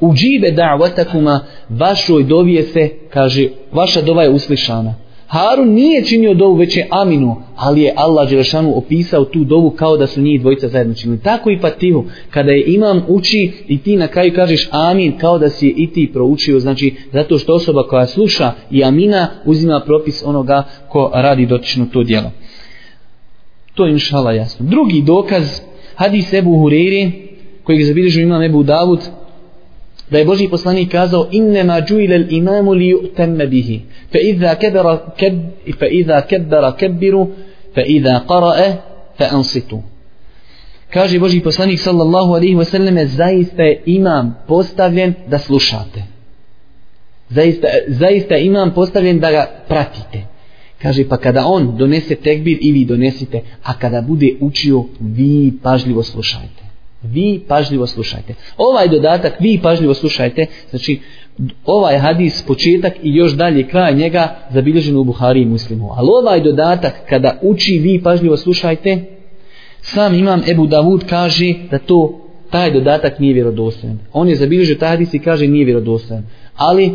[0.00, 4.94] uđibe da'vatakuma, vašoj dovije se, kaže, vaša dova je uslišana.
[5.26, 9.96] Harun nije činio dovu, već je Aminu, ali je Allah Đelešanu opisao tu dovu kao
[9.96, 11.20] da su njih dvojica zajedno činili.
[11.20, 15.48] Tako i Fatihu, kada je imam uči i ti na kraju kažeš Amin, kao da
[15.48, 20.22] si je i ti proučio, znači zato što osoba koja sluša i Amina uzima propis
[20.24, 22.30] onoga ko radi dotično to djelo.
[23.74, 24.66] To je inšala jasno.
[24.66, 25.60] Drugi dokaz,
[25.94, 27.10] hadis Ebu Hureyri,
[27.64, 29.00] kojeg zabilježu imam Ebu Davud,
[30.10, 33.80] da je Boži poslanik kazao innema džuile imamu li ju'temme bihi.
[34.12, 35.34] Fa iza kebera keb,
[35.78, 37.26] fa iza kebera kebiru
[37.74, 38.72] fa iza qara'e
[39.18, 39.82] fa ansitu.
[40.90, 46.02] Kaže Boži poslanik sallallahu alaihi wasallam zaista je imam postavljen da slušate.
[47.30, 50.36] Zaista, zaista imam postavljen da ga pratite.
[50.82, 56.02] Kaže, pa kada on donese tekbir i vi donesite, a kada bude učio, vi pažljivo
[56.02, 56.65] slušajte.
[57.12, 58.34] Vi pažljivo slušajte.
[58.56, 61.00] Ovaj dodatak, vi pažljivo slušajte, znači,
[61.64, 65.90] ovaj hadis, početak i još dalje kraj njega zabilježen u Buhari i Muslimu.
[65.96, 68.98] Ali ovaj dodatak, kada uči, vi pažljivo slušajte,
[69.80, 73.98] sam imam Ebu Davud kaže da to taj dodatak nije vjerodostojan.
[74.12, 76.26] On je zabilježio taj hadis i kaže nije vjerodostojan.
[76.56, 76.92] Ali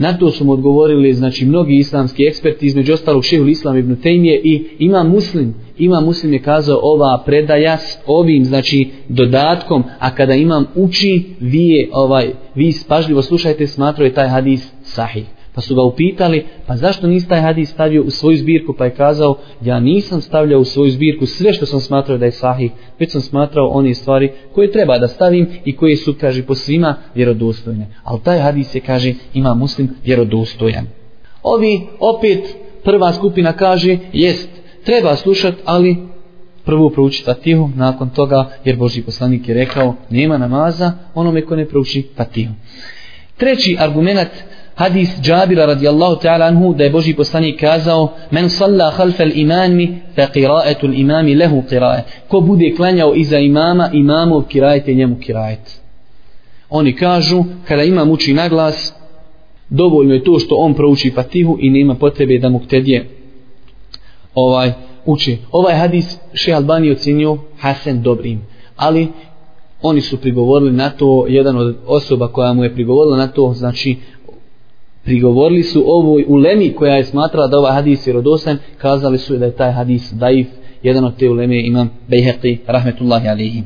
[0.00, 4.40] na to su mu odgovorili znači mnogi islamski eksperti između ostalog šehul islam ibn Tejmije
[4.44, 10.34] i ima muslim ima muslim je kazao ova predaja s ovim znači dodatkom a kada
[10.34, 15.39] imam uči vi je ovaj vi spažljivo slušajte smatrao taj hadis sahih.
[15.54, 18.72] Pa su ga upitali, pa zašto nisi taj hadis stavio u svoju zbirku?
[18.72, 22.32] Pa je kazao, ja nisam stavljao u svoju zbirku sve što sam smatrao da je
[22.32, 26.54] sahih, već sam smatrao one stvari koje treba da stavim i koje su, kaže, po
[26.54, 27.86] svima vjerodostojne.
[28.04, 30.86] Ali taj hadis je, kaže, ima muslim vjerodostojan.
[31.42, 32.40] Ovi, opet,
[32.84, 34.48] prva skupina kaže, jest,
[34.84, 35.96] treba slušat, ali
[36.64, 41.66] prvo prouči Fatihu, nakon toga, jer Boži poslanik je rekao, nema namaza onome ko ne
[41.68, 42.52] prouči Fatihu.
[43.36, 44.30] Treći argument
[44.80, 50.26] hadis Džabira radijallahu ta'ala anhu da je Boži poslanik kazao men salla khalfa al-imami fa
[50.34, 52.04] qira'atu al-imami lahu qira'at.
[52.28, 55.80] Ko bude klanjao iza imama imamu kirajet njemu kirajet.
[56.70, 58.94] Oni kažu kada imam uči na glas
[59.70, 63.08] dovoljno je to što on prouči fatihu i nema potrebe da mu ktedije
[64.34, 64.72] ovaj
[65.06, 65.38] uči.
[65.52, 69.08] Ovaj hadis še Albani ocenio Hasan dobrim ali
[69.82, 73.96] oni su prigovorili na to jedan od osoba koja mu je prigovorila na to znači
[75.04, 79.44] prigovorili su ovoj ulemi koja je smatrala da ovaj hadis je rodosan, kazali su da
[79.44, 80.46] je taj hadis daif,
[80.82, 83.62] jedan od te uleme imam Bejheqi, rahmetullahi alihi.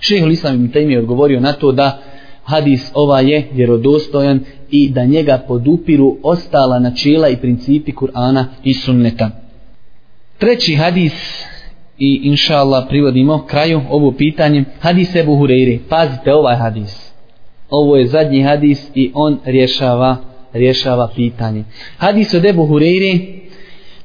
[0.00, 1.98] Šehol Islam ibn Taymi je odgovorio na to da
[2.44, 4.40] hadis ova je vjerodostojan
[4.70, 9.30] i da njega podupiru ostala načela i principi Kur'ana i sunneta.
[10.38, 11.44] Treći hadis
[11.98, 17.14] i inša Allah privodimo kraju ovo pitanje hadis Ebu Hureyre pazite ovaj hadis
[17.70, 20.16] ovo je zadnji hadis i on rješava
[20.54, 21.64] rješava pitanje.
[21.98, 23.18] Hadis od Ebu Hureyre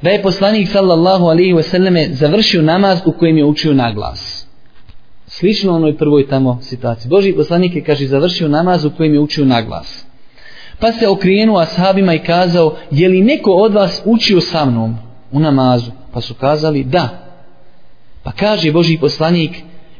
[0.02, 4.46] da je poslanik sallallahu alaihi ve selleme završio namaz u kojem je učio na glas.
[5.28, 7.10] Slično onoj prvoj tamo situaciji.
[7.10, 10.06] Boži poslanik je kaže završio namaz u kojem je učio na glas.
[10.80, 14.96] Pa se okrenuo ashabima i kazao je li neko od vas učio sa mnom
[15.32, 15.92] u namazu?
[16.14, 17.10] Pa su kazali da.
[18.24, 19.52] Pa kaže Boži poslanik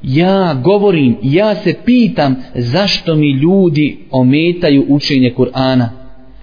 [0.04, 5.99] ja govorim, ja se pitam zašto mi ljudi ometaju učenje Kur'ana.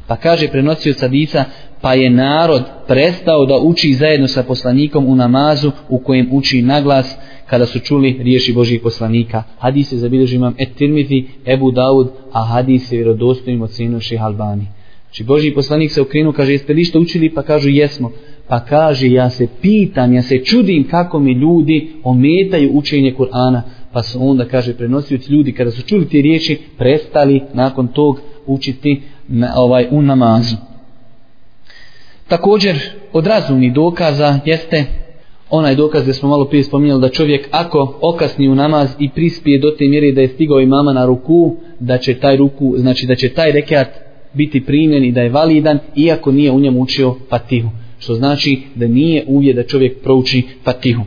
[0.07, 1.45] Pa kaže prenosio hadisa,
[1.81, 7.17] pa je narod prestao da uči zajedno sa poslanikom u namazu u kojem uči naglas
[7.47, 9.43] kada su čuli riješi Božih poslanika.
[9.59, 10.81] Hadis je zabilježio imam Et
[11.47, 14.67] Ebu Daud, a hadis je vjerodostojim od Ših Albani.
[15.03, 17.35] Znači Božji poslanik se okrenuo, kaže jeste li što učili?
[17.35, 18.11] Pa kažu jesmo.
[18.49, 23.61] Pa kaže ja se pitam, ja se čudim kako mi ljudi ometaju učenje Kur'ana.
[23.93, 29.03] Pa su onda, kaže, prenosioci ljudi kada su čuli te riječi, prestali nakon tog učiti
[29.29, 30.57] na, ovaj u namazu.
[32.29, 32.77] Također
[33.13, 34.85] od razumnih dokaza jeste
[35.51, 39.59] onaj dokaz gdje smo malo prije spominjali da čovjek ako okasni u namaz i prispije
[39.59, 43.07] do te mjere da je stigao i mama na ruku, da će taj ruku, znači
[43.07, 43.89] da će taj rekat
[44.33, 47.69] biti primjen i da je validan iako nije u njemu učio fatihu.
[47.99, 51.03] Što znači da nije uvijek da čovjek prouči fatihu.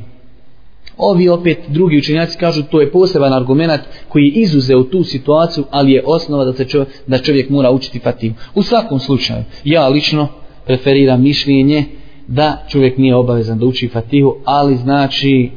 [1.02, 5.92] Ovi opet drugi učenjaci kažu to je poseban argument koji je izuzeo tu situaciju, ali
[5.92, 8.36] je osnova da se čov, da čovjek mora učiti Fatihu.
[8.56, 10.28] U svakom slučaju, ja lično
[10.66, 11.86] preferiram mišljenje
[12.28, 15.52] da čovjek nije obavezan da uči Fatihu, ali znači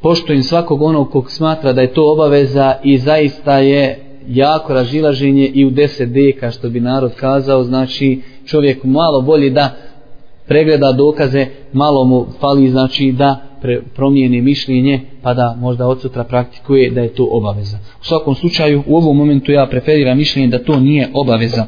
[0.00, 5.64] poštujem svakog onog kog smatra da je to obaveza i zaista je jako razilaženje i
[5.64, 9.70] u 10 deka što bi narod kazao, znači čovjek malo bolje da
[10.46, 16.24] pregleda dokaze, malo mu fali znači da pre, promijeni mišljenje pa da možda od sutra
[16.24, 17.78] praktikuje da je to obaveza.
[18.00, 21.66] U svakom slučaju u ovom momentu ja preferiram mišljenje da to nije obaveza.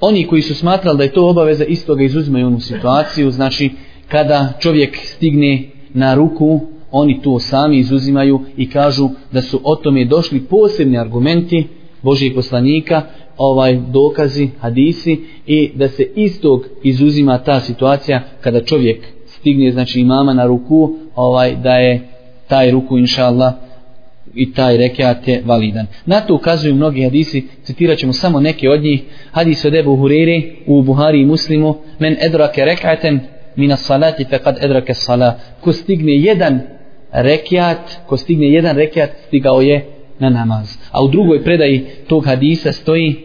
[0.00, 3.70] Oni koji su smatrali da je to obaveza isto ga izuzimaju onu situaciju, znači
[4.08, 5.62] kada čovjek stigne
[5.94, 6.60] na ruku
[6.90, 11.66] oni to sami izuzimaju i kažu da su o tome došli posebni argumenti
[12.02, 13.02] Božijeg poslanika,
[13.36, 19.15] ovaj dokazi, hadisi i da se istog izuzima ta situacija kada čovjek
[19.46, 22.00] stigne znači imama na ruku ovaj da je
[22.48, 23.52] taj ruku inšallah
[24.34, 25.86] i taj rekiat je validan.
[26.06, 29.02] Na to ukazuju mnogi hadisi, citirat ćemo samo neke od njih.
[29.30, 33.20] Hadis od Ebu Huriri u Buhari i Muslimu, men edrake rekaten
[33.56, 35.38] mina salati fe kad edrake sala.
[35.60, 36.60] Ko stigne jedan
[37.12, 39.84] rekiat, ko stigne jedan rekiat, stigao je
[40.18, 40.76] na namaz.
[40.90, 43.16] A u drugoj predaji tog hadisa stoji,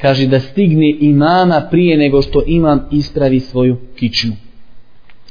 [0.00, 4.32] kaže da stigne imama prije nego što imam ispravi svoju kičmu.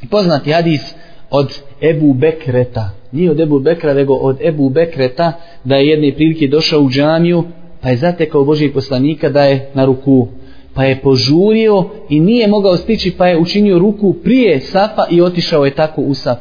[0.09, 0.81] Poznati hadis
[1.29, 5.33] od Ebu Bekreta, nije od Ebu Bekra, nego od Ebu Bekreta,
[5.63, 7.43] da je jedne prilike došao u džamiju,
[7.81, 10.27] pa je zatekao Božijeg poslanika da je na ruku.
[10.73, 15.65] Pa je požurio i nije mogao stići, pa je učinio ruku prije safa i otišao
[15.65, 16.37] je tako u saf.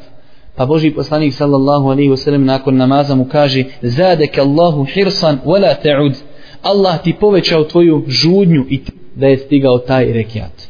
[0.57, 6.15] Pa Boži poslanik sallallahu alaihi wasallam nakon namaza mu kaže Zadek Allahu hirsan wala ta'ud
[6.63, 8.81] Allah ti povećao tvoju žudnju i
[9.15, 10.70] da je stigao taj rekiat.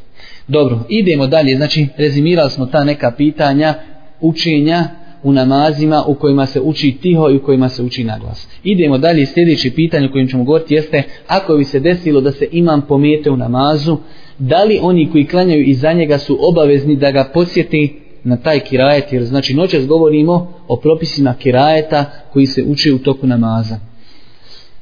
[0.51, 1.57] Dobro, idemo dalje.
[1.57, 3.75] Znači, rezimirali smo ta neka pitanja
[4.21, 4.89] učenja
[5.23, 8.49] u namazima u kojima se uči tiho i u kojima se uči naglas.
[8.65, 9.27] Idemo dalje.
[9.27, 13.31] Sljedeće pitanje o kojim ćemo govoriti jeste ako bi se desilo da se imam pomete
[13.31, 13.97] u namazu,
[14.39, 19.13] da li oni koji klanjaju iza njega su obavezni da ga podsjeti na taj kirajet,
[19.13, 23.79] jer znači noćas govorimo o propisima kirajeta koji se uče u toku namaza.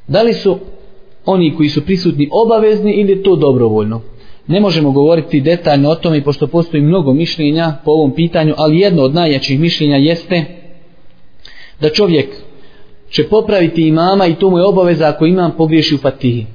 [0.08, 0.58] Da li su
[1.26, 4.02] oni koji su prisutni obavezni ili je to dobrovoljno?
[4.48, 9.02] Ne možemo govoriti detaljno o tome, pošto postoji mnogo mišljenja po ovom pitanju, ali jedno
[9.02, 10.44] od najjačih mišljenja jeste
[11.80, 12.36] da čovjek
[13.10, 16.46] će popraviti imama i to mu je obaveza ako imam pogriješi u fatihi.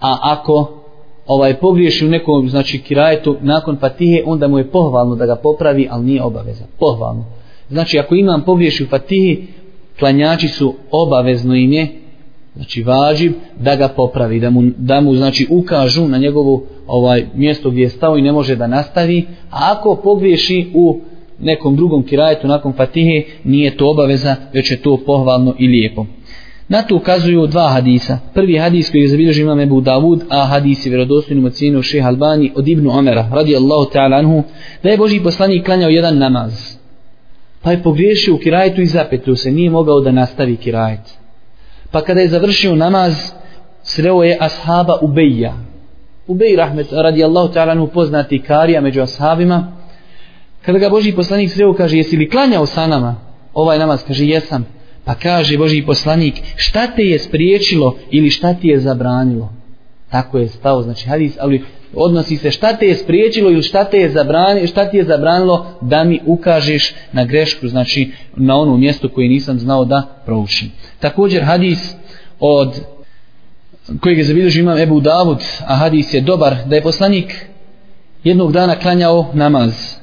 [0.00, 0.84] A ako
[1.26, 5.88] ovaj pogriješi u nekom znači kirajetu nakon fatihe, onda mu je pohvalno da ga popravi,
[5.90, 6.64] ali nije obaveza.
[6.78, 7.24] Pohvalno.
[7.68, 9.46] Znači ako imam pogriješi u fatihi,
[9.98, 12.03] klanjači su obavezno im je
[12.56, 17.70] znači važib da ga popravi da mu, da mu znači ukažu na njegovu ovaj mjesto
[17.70, 21.00] gdje je stao i ne može da nastavi a ako pogriješi u
[21.40, 26.06] nekom drugom kirajetu nakon fatihe nije to obaveza već je to pohvalno i lijepo.
[26.68, 28.18] Na to ukazuju dva hadisa.
[28.34, 32.52] Prvi hadis koji je zabilježio imam Ebu Davud a hadis je vjerodostojnim ocjenio šeha Albani
[32.56, 34.42] od Ibnu Omera radijallahu ta'ala anhu
[34.82, 36.76] da je Boži poslanik klanjao jedan namaz
[37.62, 41.23] pa je pogriješio u kirajetu i zapetio se nije mogao da nastavi kirajet
[41.94, 43.32] Pa kada je završio namaz,
[43.82, 45.54] sreo je ashaba Ubeja.
[46.26, 49.72] Ubej rahmet radijallahu ta'ala nu poznati karija među ashabima.
[50.62, 53.14] Kada ga Boži poslanik sreo kaže, jesi li klanjao sa nama?
[53.54, 54.66] Ovaj namaz kaže, jesam.
[55.04, 59.53] Pa kaže Boži poslanik, šta te je spriječilo ili šta ti je zabranilo?
[60.14, 63.98] Tako je stao, znači hadis, ali odnosi se šta te je spriječilo ili šta te
[63.98, 69.08] je zabranilo, šta ti je zabranilo da mi ukažeš na grešku, znači na ono mjesto
[69.08, 70.70] koje nisam znao da proučim.
[71.00, 71.94] Također hadis
[72.40, 72.80] od
[74.00, 77.46] kojeg je zabilježio imam Ebu Davud, a hadis je dobar, da je poslanik
[78.24, 79.94] jednog dana klanjao namaz.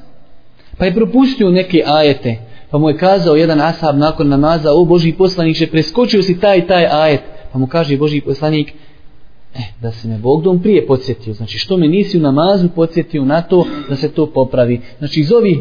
[0.78, 2.36] Pa je propustio neke ajete,
[2.72, 6.86] pa mu je kazao jedan ashab nakon namaza, o Boži poslanik, preskočio si taj taj
[6.86, 7.22] ajet.
[7.54, 8.74] Pa mu kaže Boži poslanik,
[9.56, 11.34] E, da se me Bogdom prije podsjetio.
[11.34, 14.82] Znači, što me nisi u namazu podsjetio na to da se to popravi.
[15.00, 15.58] Znači, iz ovih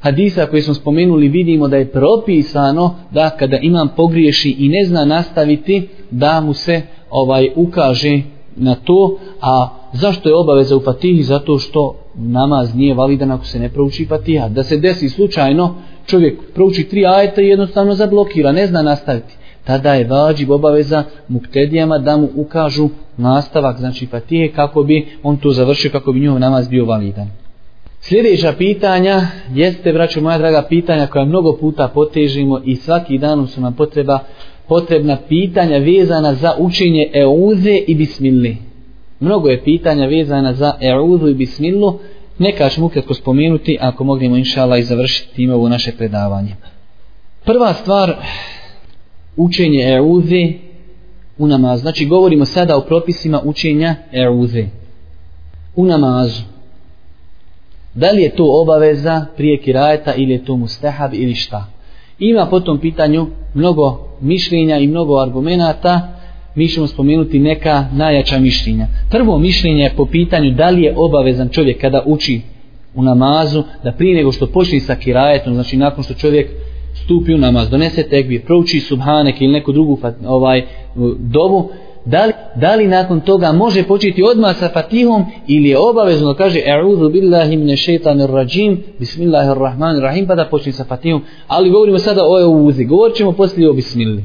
[0.00, 5.04] hadisa koje smo spomenuli vidimo da je propisano da kada imam pogriješi i ne zna
[5.04, 8.22] nastaviti, da mu se ovaj ukaže
[8.56, 11.22] na to, a zašto je obaveza u Fatihi?
[11.22, 14.48] Zato što namaz nije validan ako se ne prouči Fatiha.
[14.48, 15.74] Da se desi slučajno,
[16.06, 19.34] čovjek prouči tri ajeta i jednostavno zablokira, ne zna nastaviti
[19.64, 25.50] tada je vađib obaveza muktedijama da mu ukažu nastavak, znači fatije, kako bi on to
[25.50, 27.28] završio, kako bi njihov namaz bio validan.
[28.00, 29.20] Sljedeća pitanja
[29.54, 34.18] jeste, braćo moja draga, pitanja koja mnogo puta potežimo i svaki dan su nam potreba,
[34.68, 38.56] potrebna pitanja vezana za učenje euze i bismilli.
[39.20, 41.98] Mnogo je pitanja vezana za euzu i bismillu,
[42.38, 46.54] neka ćemo ukratko spomenuti, ako mognemo inšala i završiti time ovo naše predavanje.
[47.44, 48.14] Prva stvar
[49.36, 50.52] učenje euze
[51.38, 51.80] u namaz.
[51.80, 54.66] Znači govorimo sada o propisima učenja euze
[55.76, 56.42] u namazu.
[57.94, 61.66] Da li je to obaveza prije kirajeta ili je to mustahab ili šta?
[62.18, 66.08] Ima po tom pitanju mnogo mišljenja i mnogo argumenata.
[66.54, 68.86] Mi ćemo spomenuti neka najjača mišljenja.
[69.10, 72.40] Prvo mišljenje je po pitanju da li je obavezan čovjek kada uči
[72.94, 76.50] u namazu, da prije nego što počne sa kirajetom, znači nakon što čovjek
[76.94, 80.66] stupi u namaz, donese tekbir, prouči subhanek ili neku drugu ovaj
[81.18, 81.70] dovu,
[82.04, 86.58] da li, da li nakon toga može početi odmah sa fatihom ili je obavezno kaže
[86.58, 91.22] e'udhu billahi mine šeitanir rajim bismillahirrahmanirrahim pa da počne sa fatihom.
[91.46, 94.24] Ali govorimo sada o uzi govorit ćemo poslije o bismilli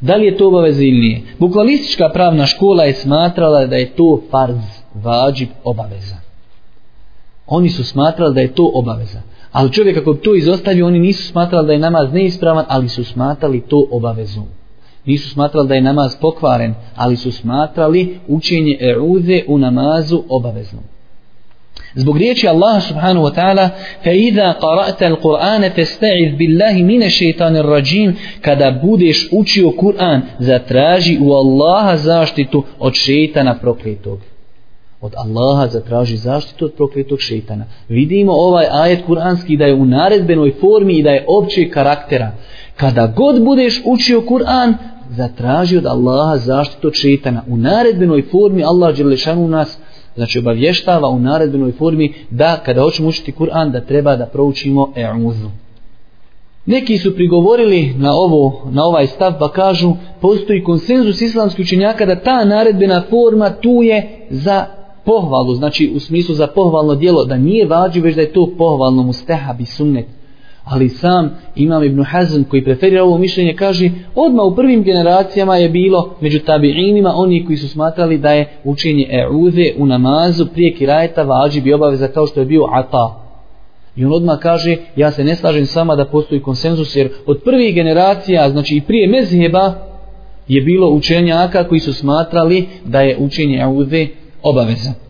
[0.00, 1.22] da li je to obaveza ili nije?
[1.38, 4.56] Bukvalistička pravna škola je smatrala da je to farz
[4.94, 6.16] vađib obaveza.
[7.46, 9.20] Oni su smatrali da je to obaveza.
[9.54, 13.60] Ali čovjek ako to izostavi, oni nisu smatrali da je namaz neispravan, ali su smatrali
[13.60, 14.46] to obavezom.
[15.06, 20.80] Nisu smatrali da je namaz pokvaren, ali su smatrali učenje eruze u namazu obavezno.
[21.94, 23.68] Zbog riječi Allaha subhanahu wa ta'ala
[24.04, 27.20] فَإِذَا قَرَأْتَ qara'ta al-Qur'ana fasta'iz billahi minash
[27.62, 34.33] rajim kada budeš učio Kur'an zatraži u Allaha zaštitu od šejtana prokletog
[35.04, 37.64] od Allaha zatraži zaštitu od prokletog šeitana.
[37.88, 42.32] vidimo ovaj ajet kuranski da je u naredbenoj formi i da je općeg karaktera
[42.76, 44.74] kada god budeš učio Kur'an
[45.10, 47.42] zatraži od Allaha zaštitu od šeitana.
[47.48, 49.16] u naredbenoj formi Allah dželle
[49.48, 49.78] nas
[50.14, 55.50] znači obavještava u naredbenoj formi da kada hoćemo učiti Kur'an da treba da proučimo e'uzu.
[56.66, 62.20] Neki su prigovorili na ovo na ovaj stav pa kažu postoji konsenzus islamskih učenjaka da
[62.20, 64.66] ta naredbena forma tu je za
[65.04, 69.02] pohvalu, znači u smislu za pohvalno dijelo, da nije vađi već da je to pohvalno
[69.02, 70.06] mustehab i sunnet.
[70.64, 75.68] Ali sam Imam Ibn Hazm koji preferira ovo mišljenje kaže odma u prvim generacijama je
[75.68, 81.22] bilo među tabiinima oni koji su smatrali da je učenje e'uze u namazu prije kirajeta
[81.22, 83.20] vađi bi obaveza kao što je bio ata.
[83.96, 87.74] I on odmah kaže ja se ne slažem sama da postoji konsenzus jer od prvih
[87.74, 89.74] generacija znači i prije mezheba
[90.48, 94.06] je bilo učenjaka koji su smatrali da je učenje e'uze
[94.44, 95.04] obaveza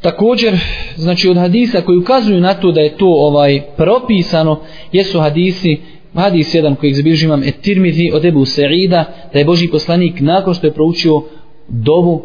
[0.00, 0.58] Također,
[0.96, 4.60] znači od hadisa koji ukazuju na to da je to ovaj propisano,
[4.92, 5.76] jesu hadisi,
[6.14, 10.66] hadis jedan koji zabilježi imam Etirmizi od Ebu Sa'ida, da je Boži poslanik nakon što
[10.66, 11.22] je proučio
[11.68, 12.22] dovu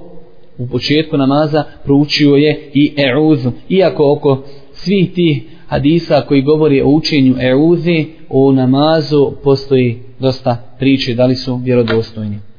[0.57, 3.51] u početku namaza, proučio je i E'uzu.
[3.69, 11.13] Iako oko svih tih hadisa koji govori o učenju E'uzi, o namazu postoji dosta priče,
[11.13, 12.52] da li su vjerodostojni.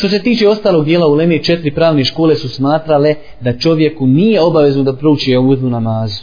[0.00, 4.40] Što se tiče ostalog dijela u Leme, četiri pravne škole su smatrale da čovjeku nije
[4.40, 6.22] obavezno da prouči ovudnu namazu.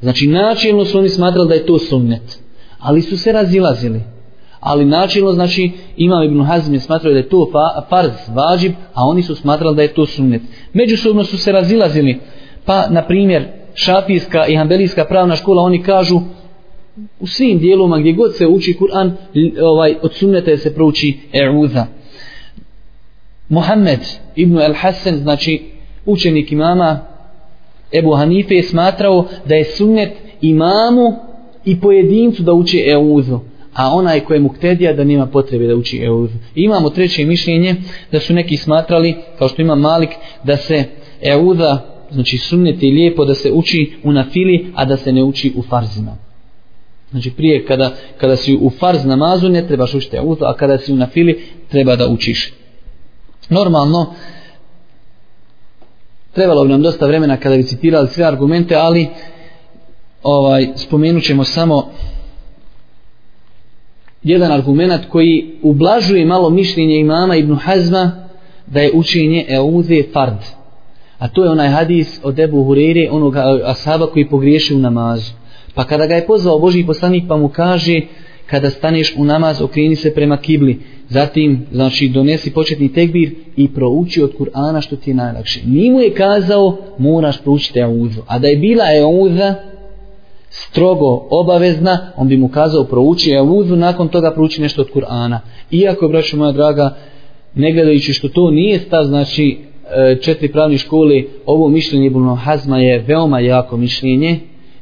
[0.00, 2.38] Znači, načelno su oni smatrali da je to sunnet.
[2.78, 4.00] Ali su se razilazili.
[4.60, 7.50] Ali načelno, znači, Imam Ibn Hazm je smatrao da je to
[7.88, 10.42] farz, vađib, a oni su smatrali da je to sunnet.
[10.72, 12.20] Međusobno su se razilazili.
[12.64, 13.44] Pa, na primjer,
[13.74, 16.20] šafijska i hambelijska pravna škola, oni kažu
[17.20, 19.10] u svim dijeloma gdje god se uči Kur'an,
[19.62, 21.97] ovaj, od sunneta je se prouči e'udha.
[23.48, 24.00] Muhammed
[24.36, 25.62] ibn al-Hasan, znači
[26.06, 27.00] učenik imama
[27.92, 31.16] Ebu Hanife je smatrao da je sunnet imamu
[31.64, 33.40] i pojedincu da uči euzu,
[33.74, 36.34] a onaj ko je muktedija da nema potrebe da uči euzu.
[36.54, 37.76] I imamo treće mišljenje
[38.12, 40.10] da su neki smatrali, kao što ima Malik,
[40.44, 40.84] da se
[41.20, 41.78] euza,
[42.10, 45.62] znači sunnet je lijepo da se uči u nafili, a da se ne uči u
[45.62, 46.16] farzima.
[47.10, 50.92] Znači prije kada, kada si u farz namazu ne trebaš učiti euzu, a kada si
[50.92, 52.52] u nafili treba da učiš
[53.48, 54.14] normalno
[56.32, 59.08] trebalo bi nam dosta vremena kada bi citirali sve argumente ali
[60.22, 61.90] ovaj spomenut ćemo samo
[64.22, 68.12] jedan argument koji ublažuje malo mišljenje imama Ibn Hazma
[68.66, 70.38] da je učenje Euze Fard.
[71.18, 73.34] A to je onaj hadis od Ebu Hurere, onog
[73.64, 75.32] ashaba koji pogriješi u namazu.
[75.74, 78.00] Pa kada ga je pozvao Boži poslanik pa mu kaže
[78.46, 84.22] kada staneš u namaz okreni se prema kibli zatim znači donesi početni tekbir i prouči
[84.22, 85.60] od Kur'ana što ti je najlakše.
[85.66, 89.54] Nimu je kazao moraš proučiti euzu a da je bila euza
[90.50, 95.38] strogo obavezna on bi mu kazao prouči euzu nakon toga prouči nešto od Kur'ana.
[95.70, 96.96] Iako braćo moja draga
[97.54, 99.58] ne gledajući što to nije stav znači
[99.90, 104.40] e, četiri pravne škole ovo mišljenje Ibn Hazma je veoma jako mišljenje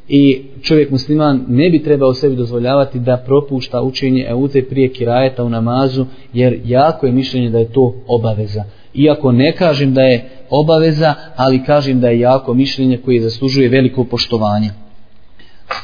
[0.08, 5.48] i čovjek musliman ne bi trebao sebi dozvoljavati da propušta učenje eute prije kirajeta u
[5.48, 8.64] namazu jer jako je mišljenje da je to obaveza.
[8.94, 14.04] Iako ne kažem da je obaveza ali kažem da je jako mišljenje koje zaslužuje veliko
[14.04, 14.70] poštovanje.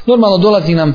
[0.06, 0.94] Normalno dolazi nam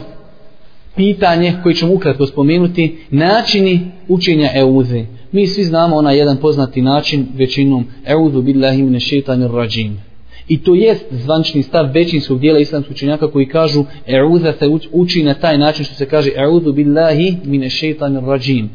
[0.95, 5.05] pitanje koji ćemo ukratko spomenuti načini učenja euze.
[5.31, 10.06] Mi svi znamo onaj jedan poznati način većinom euzu billahi mine šeitanir rajim
[10.47, 15.33] I to jest zvančni stav većinskog dijela islamskog učenjaka koji kažu E'udha se uči na
[15.33, 18.69] taj način što se kaže E'udhu billahi mine šeitanir rajim.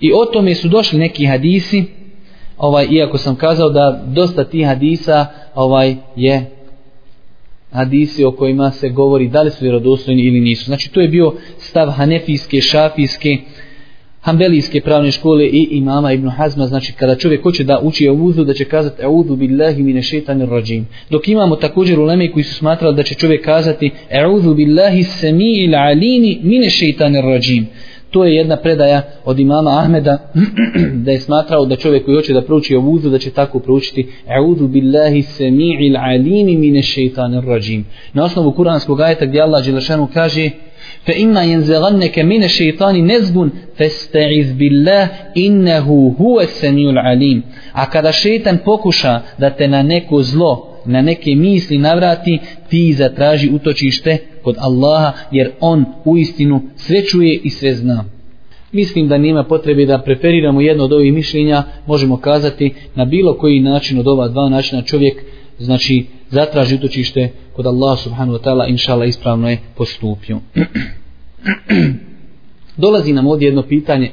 [0.00, 1.84] I o tome su došli neki hadisi,
[2.58, 6.50] ovaj, iako sam kazao da dosta tih hadisa ovaj, je
[7.72, 10.64] hadisi o kojima se govori da li su vjerodostojni ili nisu.
[10.64, 13.36] Znači to je bio stav hanefijske, šafijske,
[14.20, 18.54] Hanbelijske pravne škole i imama Ibn Hazma, znači kada čovjek hoće da uči euzu, da
[18.54, 20.88] će kazati euzu billahi mine šeitanir rajim.
[21.10, 26.40] Dok imamo također uleme koji su smatrali da će čovjek kazati euzu billahi sami'il alini
[26.42, 27.66] mine šeitanir rajim.
[28.10, 30.32] To je jedna predaja od imama Ahmeda
[31.04, 34.08] da je smatrao da čovjek koji hoće da prouči euzu da će tako proučiti
[34.38, 37.86] euzu billahi sami'il alini mine šeitanir rajim.
[38.12, 40.50] Na osnovu kuranskog ajeta gdje Allah Đelešanu kaže
[41.06, 48.58] fa inna yanzaghannaka min ash-shaytani nazgun fasta'iz billah innahu huwa as-sami'ul alim a kada šejtan
[48.64, 55.12] pokuša da te na neko zlo na neke misli navrati, ti zatraži utočište kod Allaha,
[55.30, 58.04] jer On u istinu sve čuje i sve zna.
[58.72, 63.60] Mislim da nema potrebe da preferiramo jedno od ovih mišljenja, možemo kazati na bilo koji
[63.60, 65.22] način od ova dva načina čovjek
[65.58, 70.38] znači zatraži utočište kod Allaha subhanahu wa ta'ala inšala ispravno je postupio.
[72.76, 74.10] Dolazi nam ovdje jedno pitanje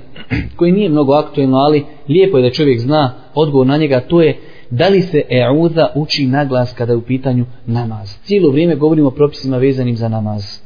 [0.56, 4.40] koje nije mnogo aktuelno, ali lijepo je da čovjek zna odgovor na njega, to je
[4.70, 8.16] da li se euza uči naglas kada je u pitanju namaz.
[8.24, 10.60] Cijelo vrijeme govorimo o propisima vezanim za namaz.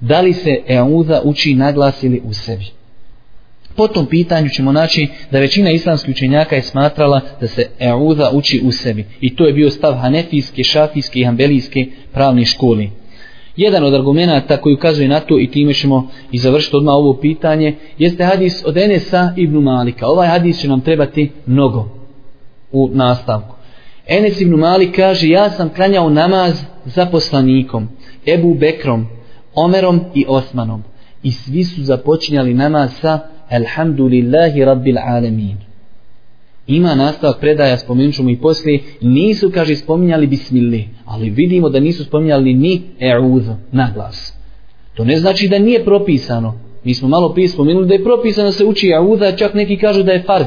[0.00, 2.64] Da li se euza uči naglas ili u sebi?
[3.76, 8.62] Po tom pitanju ćemo naći da većina islamskih učenjaka je smatrala da se euza uči
[8.64, 9.04] u sebi.
[9.20, 12.86] I to je bio stav hanefijske, šafijske i hambelijske pravne škole.
[13.56, 17.74] Jedan od argumenta koji ukazuje na to i time ćemo i završiti odmah ovo pitanje
[17.98, 20.06] jeste hadis od Enesa ibn Malika.
[20.06, 21.88] Ovaj hadis će nam trebati mnogo
[22.72, 23.54] u nastavku.
[24.06, 27.88] Enes ibn Malik kaže ja sam klanjao namaz za poslanikom
[28.26, 29.06] Ebu Bekrom,
[29.54, 30.82] Omerom i Osmanom
[31.22, 35.56] i svi su započinjali namaz sa Elhamdulillahi Rabbil Alamin.
[36.66, 42.04] Ima nastavak predaja, spomenut ćemo i poslije, nisu, kaže, spominjali bismilli, ali vidimo da nisu
[42.04, 44.34] spominjali ni e'udhu, na glas.
[44.94, 46.54] To ne znači da nije propisano.
[46.84, 50.02] Mi smo malo prije spomenuli da je propisano da se uči e'udha, čak neki kažu
[50.02, 50.46] da je farz.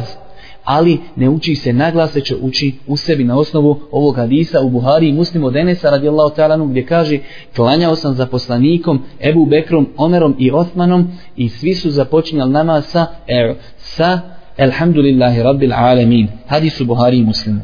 [0.68, 4.70] Ali ne uči se naglas, već će uči u sebi na osnovu ovog hadisa u
[4.70, 7.20] Buhari i muslim od Enesa radijallahu ta'alanu gdje kaže
[7.55, 11.07] klanjao sam za poslanikom Ebu Bekrom, Omerom i Osmanom
[11.38, 14.20] i svi su započinjali namaz sa, er, sa
[14.57, 16.28] Elhamdulillahi Rabbil Alamin.
[16.47, 17.61] Hadisu Buhari i Muslimu.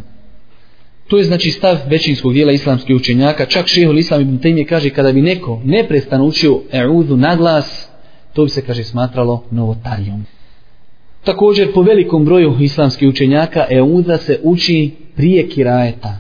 [1.07, 3.45] To je znači stav većinskog dijela islamskih učenjaka.
[3.45, 7.89] Čak šehol Islam ibn Taymi kaže kada bi neko neprestano učio e'udhu na glas,
[8.33, 10.25] to bi se kaže smatralo novotarijom.
[11.23, 16.17] Također po velikom broju islamskih učenjaka euza se uči prije kirajeta.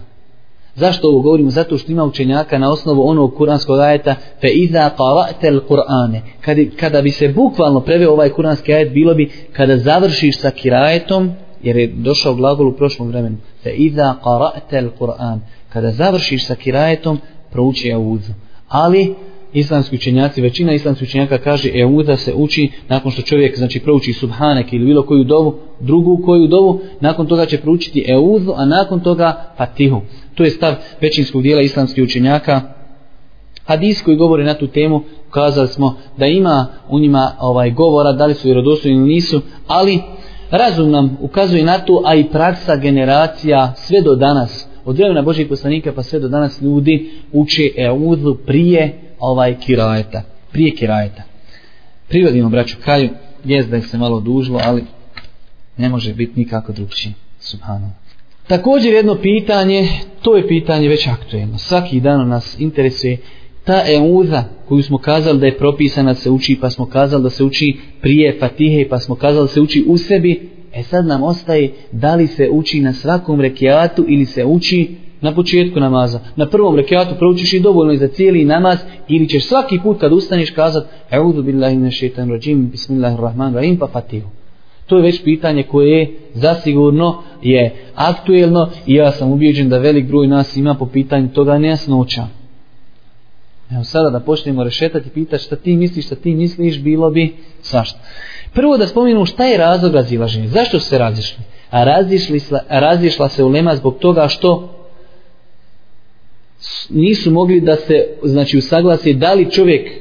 [0.75, 1.49] Zašto ovo govorimo?
[1.49, 6.21] Zato što ima učenjaka na osnovu onog kuranskog ajeta fe iza qara'te al-Qur'ane.
[6.41, 11.31] Kada, kada bi se bukvalno preveo ovaj kuranski ajet, bilo bi kada završiš sa kirajetom,
[11.63, 15.39] jer je došao glagol u prošlom vremenu, fe iza qara'te al-Qur'an.
[15.69, 17.19] Kada završiš sa kirajetom,
[17.51, 18.31] prouči auzu.
[18.67, 19.15] Ali,
[19.53, 24.73] islamski učenjaci, većina islamskih učenjaka kaže euda se uči nakon što čovjek znači prouči subhanek
[24.73, 29.53] ili bilo koju dovu, drugu koju dovu, nakon toga će proučiti eudu, a nakon toga
[29.57, 30.01] fatihu.
[30.35, 32.61] To je stav većinskog dijela islamskih učenjaka.
[33.65, 38.25] Hadis koji govori na tu temu, ukazali smo da ima u njima ovaj govora, da
[38.25, 39.99] li su vjerodostojni ili nisu, ali
[40.51, 45.47] razum nam ukazuje na to, a i praksa generacija sve do danas, od vremena Božih
[45.47, 50.21] poslanika pa sve do danas ljudi uče eudu prije ovaj kirajeta,
[50.51, 51.23] prije kirajeta.
[52.07, 53.09] Privodimo braću kraju,
[53.43, 54.83] jest da ih se malo dužilo, ali
[55.77, 57.91] ne može biti nikako drugčiji, Subhanallah.
[58.47, 59.87] Također jedno pitanje,
[60.21, 61.57] to je pitanje već aktuelno.
[61.57, 63.17] Svaki dan nas interesuje
[63.63, 67.29] ta euza koju smo kazali da je propisana da se uči, pa smo kazali da
[67.29, 70.49] se uči prije fatihe, pa smo kazali da se uči u sebi.
[70.73, 75.31] E sad nam ostaje da li se uči na svakom rekiatu ili se uči na
[75.31, 76.19] početku namaza.
[76.35, 80.13] Na prvom rekiatu proučiš i dovoljno i za cijeli namaz ili ćeš svaki put kad
[80.13, 84.29] ustaneš kazat Eûzu billahi min šeitan rajim, bismillahirrahmanirrahim, pa fatihu.
[84.85, 90.07] To je već pitanje koje je zasigurno je aktuelno i ja sam ubijeđen da velik
[90.07, 92.27] broj nas ima po pitanju toga nejasnoća.
[93.71, 97.35] Evo sada da počnemo rešetati i pitati šta ti misliš, šta ti misliš, bilo bi
[97.61, 97.99] svašta.
[98.53, 100.47] Prvo da spomenu šta je razlog razilaženja.
[100.47, 101.43] Zašto su se razišli?
[101.69, 104.69] A razišli, razišla se ulema zbog toga što
[106.89, 109.91] nisu mogli da se znači usaglasi da li čovjek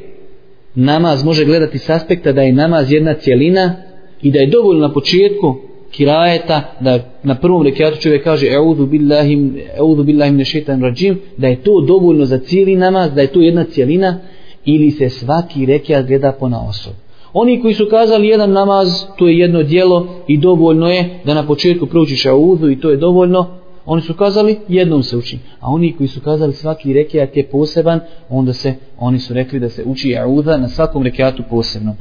[0.74, 3.74] namaz može gledati s aspekta da je namaz jedna cijelina
[4.22, 5.56] i da je dovoljno na početku
[5.90, 11.46] kirajeta da na prvom rekiatu čovjek kaže e'udhu billahi e'udhu billahi min shaitan rajim da
[11.46, 14.18] je to dovoljno za cijeli namaz da je to jedna cijelina
[14.64, 16.92] ili se svaki rekiat gleda po na osob
[17.32, 21.46] oni koji su kazali jedan namaz to je jedno dijelo i dovoljno je da na
[21.46, 25.38] početku proučiš auzu i to je dovoljno oni su kazali jednom se uči.
[25.60, 29.68] A oni koji su kazali svaki rekiat je poseban onda se oni su rekli da
[29.68, 31.96] se uči Euda na svakom rekiatu posebno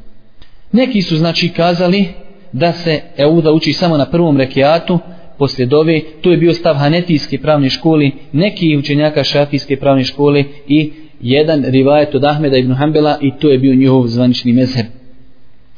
[0.72, 2.08] Neki su znači kazali
[2.52, 5.00] da se Euda uči samo na prvom rekiatu
[5.38, 10.92] poslije dove, to je bio stav Hanetijske pravne škole, neki učenjaka Šafijske pravne škole i
[11.22, 15.01] jedan rivajet od Ahmeda ibn Hanbela i to je bio njihov zvanični mezheb.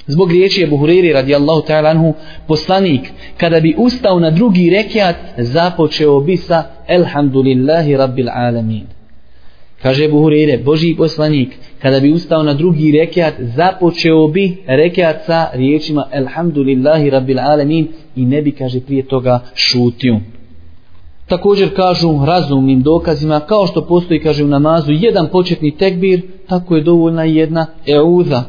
[0.08, 2.14] Zbog riječi je Hureyri radijallahu ta'ala anhu,
[2.48, 3.02] poslanik,
[3.38, 8.84] kada bi ustao na drugi rekiat, započeo bi sa Elhamdulillahi Rabbil Alamin.
[9.82, 11.50] Kaže Buhurire, Boži poslanik,
[11.82, 18.26] kada bi ustao na drugi rekiat, započeo bi rekiat sa riječima Elhamdulillahi Rabbil Alamin i
[18.26, 20.20] ne bi, kaže, prije toga šutio.
[21.28, 26.84] također kažu razumnim dokazima, kao što postoji, kaže u namazu, jedan početni tekbir, tako je
[26.84, 28.44] dovoljna jedna euza.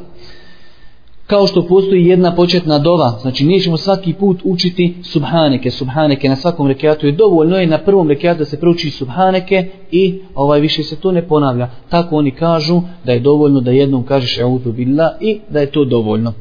[1.27, 6.67] Kao što postoji jedna početna dova, znači nećemo svaki put učiti subhaneke, subhaneke na svakom
[6.67, 10.97] rekiatu je dovoljno je na prvom rekiatu da se prouči subhaneke i ovaj više se
[10.97, 11.71] to ne ponavlja.
[11.89, 15.85] Tako oni kažu da je dovoljno da jednom kažeš eutu billah i da je to
[15.85, 16.33] dovoljno.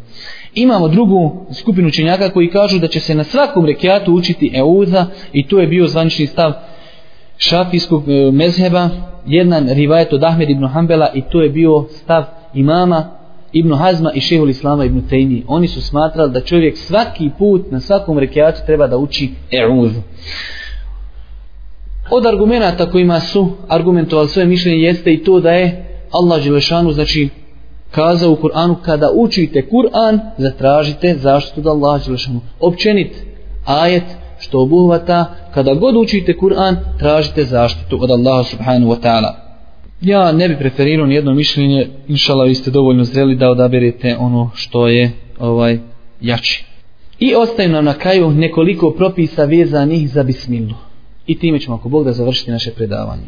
[0.54, 5.48] Imamo drugu skupinu učenjaka koji kažu da će se na svakom rekiatu učiti euza i
[5.48, 6.54] to je bio zvanični stav
[7.38, 8.90] šafijskog e, mezheba,
[9.26, 12.24] jedan rivajet od Ahmed ibn Hanbela i to je bio stav
[12.54, 13.23] imama
[13.54, 15.44] Ibn Hazma i Šehul Islama Ibn Tejmi.
[15.48, 20.02] Oni su smatrali da čovjek svaki put na svakom rekiatu treba da uči e'udhu.
[22.12, 27.30] Od argumenta kojima su argumentovali svoje mišljenje jeste i to da je Allah Đelešanu, znači
[27.92, 33.16] kazao u Kur'anu kada učite Kur'an zatražite zaštitu od Allaha dželešanu općenit
[33.66, 34.04] ajet
[34.40, 39.43] što obuhvata kada god učite Kur'an tražite zaštitu od Allaha subhanahu wa ta'ala
[40.04, 44.50] ja ne bi preferirao ni jedno mišljenje inshallah vi ste dovoljno zreli da odaberete ono
[44.56, 45.80] što je ovaj
[46.22, 46.66] jači
[47.20, 50.76] i ostaje nam na kraju nekoliko propisa vezanih za bismilu
[51.28, 53.24] i time ćemo ako Bog da završiti naše predavanje.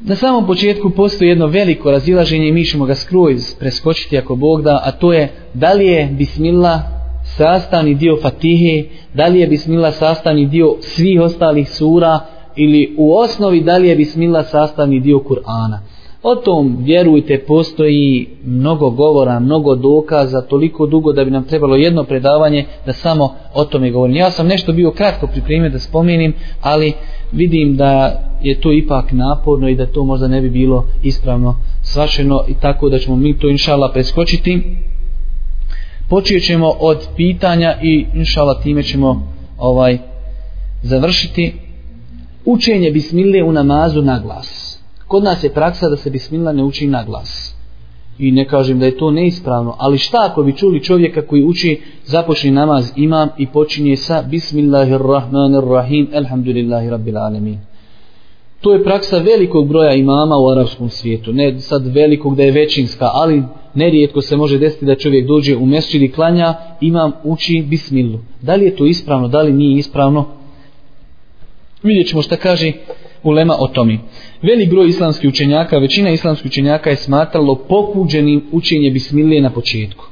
[0.00, 4.62] Na samom početku postoji jedno veliko razilaženje i mi ćemo ga skroz preskočiti ako Bog
[4.62, 6.82] da, a to je da li je bismila
[7.36, 12.20] sastavni dio Fatihe, da li je bismila sastavni dio svih ostalih sura
[12.56, 15.78] ili u osnovi da li je bismila sastavni dio Kur'ana.
[16.22, 22.04] O tom, vjerujte, postoji mnogo govora, mnogo dokaza, toliko dugo da bi nam trebalo jedno
[22.04, 24.16] predavanje da samo o tome govorim.
[24.16, 26.92] Ja sam nešto bio kratko pripremio da spomenim, ali
[27.32, 32.44] vidim da je to ipak naporno i da to možda ne bi bilo ispravno svačeno
[32.48, 34.62] i tako da ćemo mi to inšala preskočiti.
[36.08, 39.98] Počet ćemo od pitanja i inšala time ćemo ovaj
[40.82, 41.54] završiti.
[42.44, 44.57] Učenje bismile u namazu na glas.
[45.08, 47.54] Kod nas je praksa da se bismila ne uči na glas.
[48.18, 51.80] I ne kažem da je to neispravno, ali šta ako bi čuli čovjeka koji uči
[52.04, 57.58] započni namaz imam i počinje sa Bismillahirrahmanirrahim, Elhamdulillahi Rabbil Alamin.
[58.60, 61.32] To je praksa velikog broja imama u arapskom svijetu.
[61.32, 63.42] Ne sad velikog da je većinska, ali
[63.74, 68.18] nerijetko se može desiti da čovjek dođe u mesčid i klanja, imam uči bismilu.
[68.42, 70.26] Da li je to ispravno, da li nije ispravno?
[71.82, 72.72] Vidjet ćemo šta kaže
[73.22, 74.00] ulema o tomi.
[74.42, 80.04] Velik broj islamskih učenjaka, većina islamskih učenjaka je smatralo pokuđenim učenje bismilije na početku.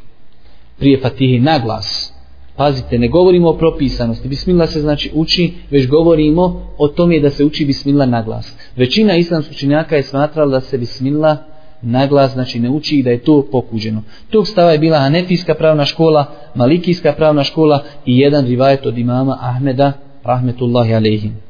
[0.78, 2.12] Prije fatihi na glas.
[2.56, 4.28] Pazite, ne govorimo o propisanosti.
[4.28, 8.56] Bismillah se znači uči, već govorimo o tome da se uči bismillah na glas.
[8.76, 11.38] Većina islamskih učenjaka je smatrala da se bismillah
[11.82, 14.02] na glas, znači ne uči i da je to pokuđeno.
[14.30, 19.38] Tog stava je bila Hanefijska pravna škola, Malikijska pravna škola i jedan rivajet od imama
[19.40, 19.92] Ahmeda,
[20.24, 21.45] rahmetullahi alejhi.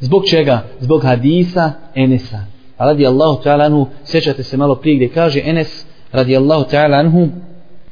[0.00, 0.62] Zbog čega?
[0.80, 2.38] Zbog hadisa Enesa.
[2.78, 7.28] Radi Allahu ta'ala anhu, sjećate se malo prije gdje kaže Enes, radi Allahu ta'ala anhu,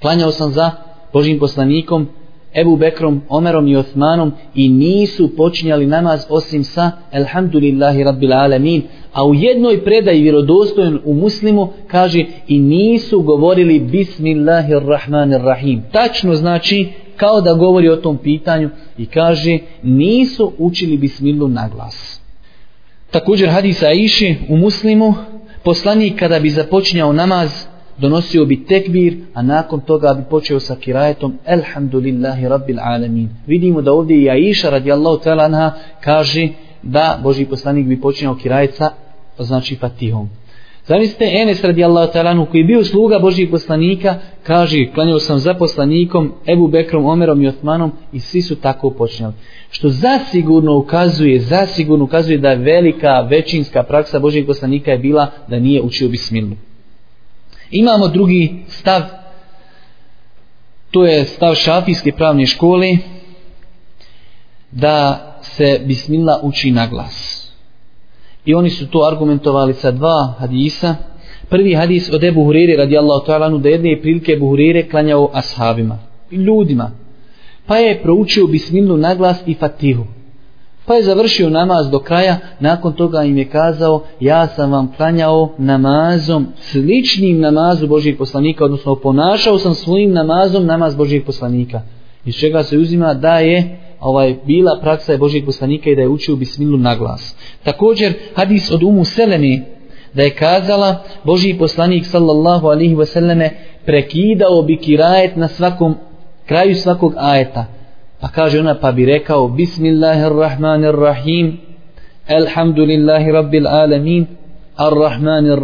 [0.01, 0.71] klanjao sam za
[1.13, 2.09] Božim poslanikom,
[2.55, 8.83] Ebu Bekrom, Omerom i Osmanom i nisu počinjali namaz osim sa Elhamdulillahi Rabbil Alamin,
[9.13, 15.83] a u jednoj predaji vjerodostojen u muslimu kaže i nisu govorili Bismillahirrahmanirrahim.
[15.93, 16.89] Tačno znači
[17.19, 22.21] kao da govori o tom pitanju i kaže nisu učili bismilu na glas.
[23.11, 25.15] Također hadisa iši u muslimu,
[25.63, 27.51] poslanik kada bi započinjao namaz,
[27.99, 33.29] donosio bi tekbir, a nakon toga bi počeo sa kirajetom Elhamdulillahi Rabbil Alamin.
[33.47, 36.49] Vidimo da ovdje i Aisha radijallahu ta'ala anha kaže
[36.83, 38.91] da Boži poslanik bi počinjao kirajet sa
[39.39, 40.29] znači fatihom.
[40.89, 46.33] Zamislite Enes radijallahu talanu koji je bio sluga Božih poslanika, kaže, klanjao sam za poslanikom,
[46.47, 49.35] Ebu Bekrom, Omerom i Osmanom i svi su tako počinjali.
[49.71, 55.83] Što zasigurno ukazuje, zasigurno ukazuje da velika većinska praksa Božih poslanika je bila da nije
[55.83, 56.57] učio bismilu.
[57.71, 59.03] Imamo drugi stav,
[60.91, 62.97] to je stav šafijske pravne škole,
[64.71, 67.28] da se bismila uči na glas.
[68.49, 70.95] I oni su to argumentovali sa dva hadisa.
[71.49, 75.99] Prvi hadis od Ebu Hurire radijallahu ta'ala da jedne prilike Ebu Hurire klanjao ashabima
[76.31, 76.91] ljudima.
[77.67, 80.05] Pa je proučio bismilu naglas i fatihu.
[80.87, 85.55] Pa je završio namaz do kraja, nakon toga im je kazao, ja sam vam klanjao
[85.59, 91.81] namazom, sličnim namazu Božijeg poslanika, odnosno ponašao sam svojim namazom namaz Božijeg poslanika.
[92.25, 96.09] Iz čega se uzima da je ovaj bila praksa je Božijeg poslanika i da je
[96.09, 97.37] učio bismilu na glas.
[97.65, 99.63] Također hadis od Umu Selemi
[100.15, 103.51] da je kazala Božiji poslanik sallallahu alihi wasallame
[103.87, 105.95] prekidao bi kirajet na svakom
[106.47, 107.67] kraju svakog ajeta.
[108.21, 111.59] Pa kaže ona pa bi rekao Bismillahirrahmanirrahim
[112.29, 114.27] Alhamdulillahi Rabbil Alamin
[114.77, 115.59] Ar-Rahmanir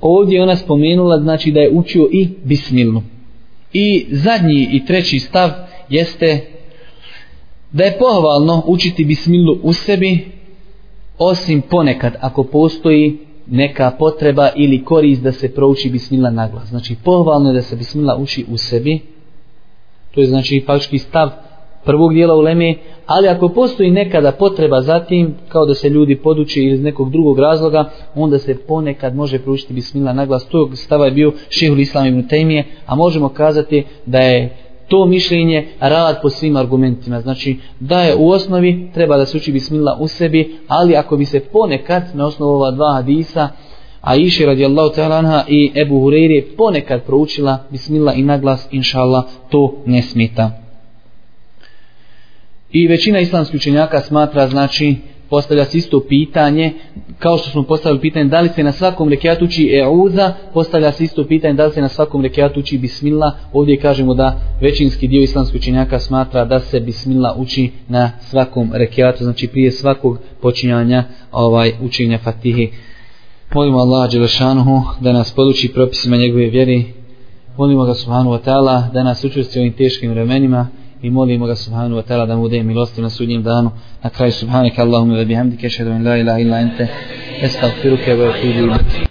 [0.00, 3.02] Ovdje ona spomenula znači da je učio i Bismilu
[3.72, 5.50] I zadnji i treći stav
[5.88, 6.51] jeste
[7.72, 10.32] da je pohvalno učiti Bismilu u sebi
[11.18, 16.68] osim ponekad ako postoji neka potreba ili korist da se prouči bismila na glas.
[16.68, 19.00] Znači pohvalno je da se bismila uči u sebi.
[20.14, 21.30] To je znači faktički stav
[21.84, 22.74] prvog dijela uleme,
[23.06, 27.38] ali ako postoji nekada potreba za tim, kao da se ljudi poduči iz nekog drugog
[27.38, 30.48] razloga, onda se ponekad može proučiti bismila na glas.
[30.48, 34.56] Tog stava je bio šehul islam ibn Tejmije, a možemo kazati da je
[34.92, 37.20] to mišljenje rad po svim argumentima.
[37.20, 41.24] Znači da je u osnovi treba da se uči bismillah u sebi, ali ako bi
[41.24, 43.48] se ponekad na osnovu ova dva hadisa
[44.00, 49.24] a iši radijallahu ta'ala anha i Ebu Hureyri ponekad proučila bismillah i naglas, inša Allah,
[49.50, 50.50] to ne smeta.
[52.72, 54.96] I većina islamskih učenjaka smatra, znači,
[55.32, 56.72] postavlja se isto pitanje,
[57.18, 61.04] kao što smo postavili pitanje da li se na svakom rekiatu uči Euza, postavlja se
[61.04, 65.22] isto pitanje da li se na svakom rekiatu uči Bismillah, ovdje kažemo da većinski dio
[65.22, 71.72] islamskih učenjaka smatra da se Bismillah uči na svakom rekiatu, znači prije svakog počinjanja ovaj
[71.82, 72.66] učenja Fatihe.
[73.54, 76.92] Molimo Allaha Đelešanuhu da nas poduči propisima njegove vjeri,
[77.56, 80.68] molimo ga Subhanu wa ta'ala da nas učvrsti ovim teškim vremenima,
[81.02, 83.70] i molimo ga subhanahu wa ta'ala da mu udeje milosti na sudnjem danu.
[84.02, 86.84] Na kraju subhanaka Allahumma wa bihamdika ashhadu an la ilaha illa anta
[87.42, 89.10] astaghfiruka wa atubu ilayk.